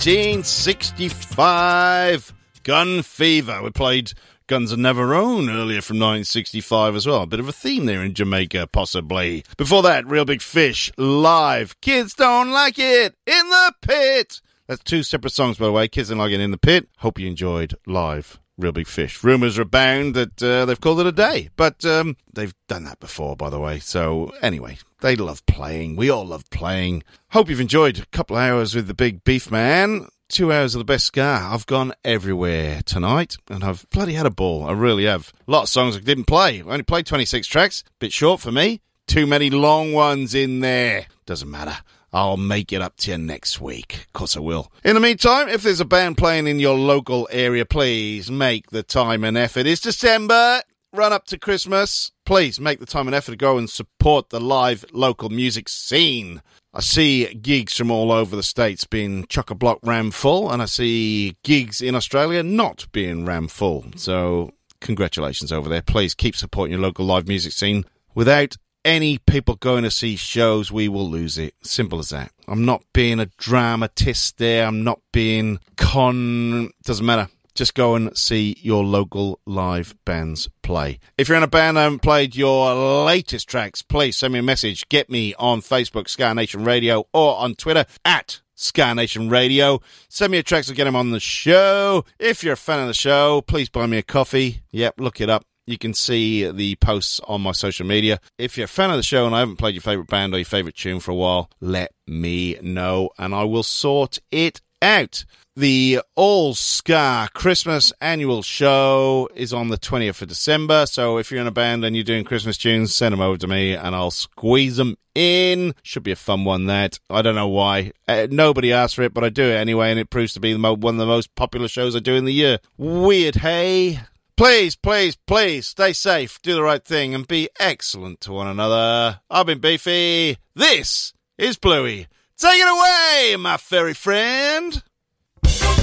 1965. 0.00 2.32
Gun 2.62 3.02
Fever. 3.02 3.62
We 3.62 3.68
played 3.68 4.14
Guns 4.46 4.72
of 4.72 4.78
Navarone 4.78 5.54
earlier 5.54 5.82
from 5.82 5.98
1965 5.98 6.96
as 6.96 7.06
well. 7.06 7.24
A 7.24 7.26
bit 7.26 7.38
of 7.38 7.48
a 7.48 7.52
theme 7.52 7.84
there 7.84 8.02
in 8.02 8.14
Jamaica, 8.14 8.68
possibly. 8.72 9.44
Before 9.58 9.82
that, 9.82 10.06
Reel 10.06 10.24
Big 10.24 10.40
Fish, 10.40 10.90
live. 10.96 11.78
Kids 11.82 12.14
don't 12.14 12.50
like 12.50 12.78
it 12.78 13.14
in 13.26 13.48
the 13.50 13.74
pit. 13.82 14.40
That's 14.66 14.82
two 14.82 15.02
separate 15.02 15.34
songs, 15.34 15.58
by 15.58 15.66
the 15.66 15.72
way. 15.72 15.86
Kids 15.86 16.08
don't 16.08 16.16
like 16.16 16.32
it 16.32 16.40
in 16.40 16.50
the 16.50 16.56
pit. 16.56 16.88
Hope 17.00 17.18
you 17.18 17.26
enjoyed 17.26 17.74
live. 17.86 18.40
Reel 18.56 18.72
Big 18.72 18.86
Fish. 18.86 19.22
Rumours 19.22 19.58
abound 19.58 20.14
that 20.14 20.42
uh, 20.42 20.64
they've 20.64 20.80
called 20.80 21.00
it 21.00 21.06
a 21.08 21.12
day, 21.12 21.50
but 21.56 21.84
um, 21.84 22.16
they've 22.32 22.54
done 22.68 22.84
that 22.84 23.00
before, 23.00 23.36
by 23.36 23.50
the 23.50 23.60
way. 23.60 23.78
So, 23.78 24.32
anyway, 24.40 24.78
they 25.00 25.16
love 25.16 25.44
playing. 25.46 25.96
We 25.96 26.10
all 26.10 26.26
love 26.26 26.48
playing. 26.50 27.02
Hope 27.30 27.48
you've 27.48 27.60
enjoyed 27.60 27.98
a 27.98 28.06
couple 28.06 28.36
of 28.36 28.42
hours 28.42 28.74
with 28.74 28.86
the 28.86 28.94
Big 28.94 29.24
Beef 29.24 29.50
Man. 29.50 30.08
Two 30.28 30.52
hours 30.52 30.74
of 30.74 30.78
the 30.78 30.84
best 30.84 31.06
ska. 31.06 31.48
I've 31.50 31.66
gone 31.66 31.92
everywhere 32.04 32.82
tonight, 32.84 33.36
and 33.48 33.64
I've 33.64 33.88
bloody 33.90 34.12
had 34.12 34.26
a 34.26 34.30
ball. 34.30 34.64
I 34.64 34.72
really 34.72 35.04
have. 35.04 35.32
A 35.48 35.50
lot 35.50 35.64
of 35.64 35.68
songs 35.68 35.96
I 35.96 36.00
didn't 36.00 36.24
play. 36.24 36.60
I 36.60 36.64
only 36.64 36.84
played 36.84 37.06
26 37.06 37.46
tracks. 37.48 37.82
Bit 37.98 38.12
short 38.12 38.40
for 38.40 38.52
me. 38.52 38.80
Too 39.06 39.26
many 39.26 39.50
long 39.50 39.92
ones 39.92 40.34
in 40.34 40.60
there. 40.60 41.06
Doesn't 41.26 41.50
matter. 41.50 41.78
I'll 42.12 42.36
make 42.36 42.72
it 42.72 42.82
up 42.82 42.96
to 42.98 43.12
you 43.12 43.18
next 43.18 43.60
week. 43.60 43.94
Of 44.06 44.12
course 44.12 44.36
I 44.36 44.40
will. 44.40 44.70
In 44.84 44.94
the 44.94 45.00
meantime, 45.00 45.48
if 45.48 45.62
there's 45.62 45.80
a 45.80 45.84
band 45.84 46.18
playing 46.18 46.46
in 46.46 46.58
your 46.58 46.76
local 46.76 47.28
area, 47.30 47.64
please 47.64 48.30
make 48.30 48.70
the 48.70 48.82
time 48.82 49.24
and 49.24 49.36
effort. 49.36 49.66
It's 49.66 49.80
December. 49.80 50.62
Run 50.92 51.12
up 51.12 51.26
to 51.26 51.38
Christmas. 51.38 52.10
Please 52.26 52.58
make 52.58 52.80
the 52.80 52.86
time 52.86 53.06
and 53.06 53.14
effort 53.14 53.30
to 53.30 53.36
go 53.36 53.56
and 53.56 53.70
support 53.70 54.30
the 54.30 54.40
live 54.40 54.84
local 54.92 55.28
music 55.28 55.68
scene. 55.68 56.42
I 56.74 56.80
see 56.80 57.32
gigs 57.32 57.76
from 57.76 57.92
all 57.92 58.10
over 58.10 58.34
the 58.34 58.42
states 58.42 58.84
being 58.84 59.24
chock 59.28 59.50
a 59.50 59.54
block 59.54 59.78
ram 59.84 60.10
full, 60.10 60.50
and 60.50 60.60
I 60.60 60.64
see 60.64 61.36
gigs 61.44 61.80
in 61.80 61.94
Australia 61.94 62.42
not 62.42 62.88
being 62.90 63.24
ram 63.24 63.46
full. 63.46 63.86
So, 63.94 64.50
congratulations 64.80 65.52
over 65.52 65.68
there. 65.68 65.82
Please 65.82 66.12
keep 66.12 66.34
supporting 66.34 66.72
your 66.72 66.80
local 66.80 67.06
live 67.06 67.28
music 67.28 67.52
scene. 67.52 67.84
Without 68.16 68.56
any 68.84 69.18
people 69.18 69.54
going 69.54 69.84
to 69.84 69.92
see 69.92 70.16
shows, 70.16 70.72
we 70.72 70.88
will 70.88 71.08
lose 71.08 71.38
it. 71.38 71.54
Simple 71.62 72.00
as 72.00 72.08
that. 72.08 72.32
I'm 72.48 72.64
not 72.64 72.82
being 72.92 73.20
a 73.20 73.26
dramatist 73.38 74.38
there. 74.38 74.66
I'm 74.66 74.82
not 74.82 75.00
being 75.12 75.60
con. 75.76 76.70
Doesn't 76.82 77.06
matter. 77.06 77.28
Just 77.60 77.74
go 77.74 77.94
and 77.94 78.16
see 78.16 78.56
your 78.62 78.82
local 78.82 79.38
live 79.44 79.94
bands 80.06 80.48
play. 80.62 80.98
If 81.18 81.28
you're 81.28 81.36
in 81.36 81.42
a 81.42 81.46
band 81.46 81.76
and 81.76 82.00
played 82.00 82.34
your 82.34 83.04
latest 83.04 83.50
tracks, 83.50 83.82
please 83.82 84.16
send 84.16 84.32
me 84.32 84.38
a 84.38 84.42
message. 84.42 84.88
Get 84.88 85.10
me 85.10 85.34
on 85.34 85.60
Facebook, 85.60 86.08
Ska 86.08 86.32
Nation 86.32 86.64
Radio, 86.64 87.06
or 87.12 87.36
on 87.36 87.54
Twitter 87.54 87.84
at 88.02 88.40
Ska 88.54 88.94
Nation 88.94 89.28
Radio. 89.28 89.82
Send 90.08 90.32
me 90.32 90.38
a 90.38 90.42
text 90.42 90.70
or 90.70 90.72
get 90.72 90.84
them 90.84 90.96
on 90.96 91.10
the 91.10 91.20
show. 91.20 92.06
If 92.18 92.42
you're 92.42 92.54
a 92.54 92.56
fan 92.56 92.80
of 92.80 92.86
the 92.86 92.94
show, 92.94 93.42
please 93.42 93.68
buy 93.68 93.84
me 93.84 93.98
a 93.98 94.02
coffee. 94.02 94.62
Yep, 94.70 94.98
look 94.98 95.20
it 95.20 95.28
up. 95.28 95.44
You 95.66 95.76
can 95.76 95.92
see 95.92 96.50
the 96.50 96.76
posts 96.76 97.20
on 97.28 97.42
my 97.42 97.52
social 97.52 97.84
media. 97.84 98.20
If 98.38 98.56
you're 98.56 98.64
a 98.64 98.68
fan 98.68 98.88
of 98.88 98.96
the 98.96 99.02
show 99.02 99.26
and 99.26 99.36
I 99.36 99.40
haven't 99.40 99.56
played 99.56 99.74
your 99.74 99.82
favourite 99.82 100.08
band 100.08 100.32
or 100.32 100.38
your 100.38 100.46
favourite 100.46 100.76
tune 100.76 101.00
for 101.00 101.10
a 101.10 101.14
while, 101.14 101.50
let 101.60 101.92
me 102.06 102.56
know 102.62 103.10
and 103.18 103.34
I 103.34 103.44
will 103.44 103.64
sort 103.64 104.18
it 104.30 104.62
out. 104.80 105.26
The 105.60 106.00
All 106.14 106.54
Ska 106.54 107.28
Christmas 107.34 107.92
annual 108.00 108.40
show 108.40 109.28
is 109.34 109.52
on 109.52 109.68
the 109.68 109.76
20th 109.76 110.22
of 110.22 110.28
December. 110.28 110.86
So 110.86 111.18
if 111.18 111.30
you're 111.30 111.42
in 111.42 111.46
a 111.46 111.50
band 111.50 111.84
and 111.84 111.94
you're 111.94 112.02
doing 112.02 112.24
Christmas 112.24 112.56
tunes, 112.56 112.94
send 112.94 113.12
them 113.12 113.20
over 113.20 113.36
to 113.36 113.46
me 113.46 113.74
and 113.74 113.94
I'll 113.94 114.10
squeeze 114.10 114.78
them 114.78 114.96
in. 115.14 115.74
Should 115.82 116.02
be 116.02 116.12
a 116.12 116.16
fun 116.16 116.46
one, 116.46 116.64
that. 116.64 116.98
I 117.10 117.20
don't 117.20 117.34
know 117.34 117.48
why. 117.48 117.92
Uh, 118.08 118.26
nobody 118.30 118.72
asked 118.72 118.94
for 118.94 119.02
it, 119.02 119.12
but 119.12 119.22
I 119.22 119.28
do 119.28 119.42
it 119.42 119.56
anyway, 119.56 119.90
and 119.90 120.00
it 120.00 120.08
proves 120.08 120.32
to 120.32 120.40
be 120.40 120.56
mo- 120.56 120.76
one 120.76 120.94
of 120.94 120.98
the 120.98 121.04
most 121.04 121.34
popular 121.34 121.68
shows 121.68 121.94
I 121.94 121.98
do 121.98 122.14
in 122.14 122.24
the 122.24 122.32
year. 122.32 122.60
Weird, 122.78 123.34
hey? 123.34 124.00
Please, 124.38 124.76
please, 124.76 125.16
please 125.26 125.66
stay 125.66 125.92
safe, 125.92 126.40
do 126.40 126.54
the 126.54 126.62
right 126.62 126.82
thing, 126.82 127.14
and 127.14 127.28
be 127.28 127.50
excellent 127.58 128.22
to 128.22 128.32
one 128.32 128.46
another. 128.46 129.20
I've 129.28 129.44
been 129.44 129.58
Beefy. 129.58 130.38
This 130.54 131.12
is 131.36 131.58
Bluey. 131.58 132.06
Take 132.38 132.62
it 132.62 132.66
away, 132.66 133.36
my 133.36 133.58
fairy 133.58 133.92
friend. 133.92 134.82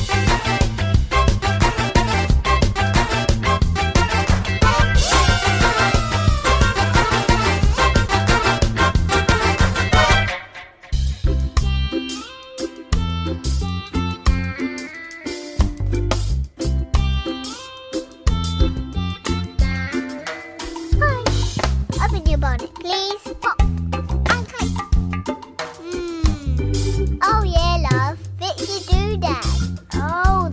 Thank 0.07 0.61
you. 0.61 0.66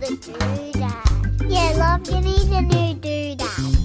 The 0.05 0.15
doodad. 0.17 1.49
Yeah, 1.49 1.73
love, 1.77 2.07
you 2.09 2.21
need 2.21 2.51
a 2.51 2.61
new 2.61 2.95
doodad. 2.95 3.84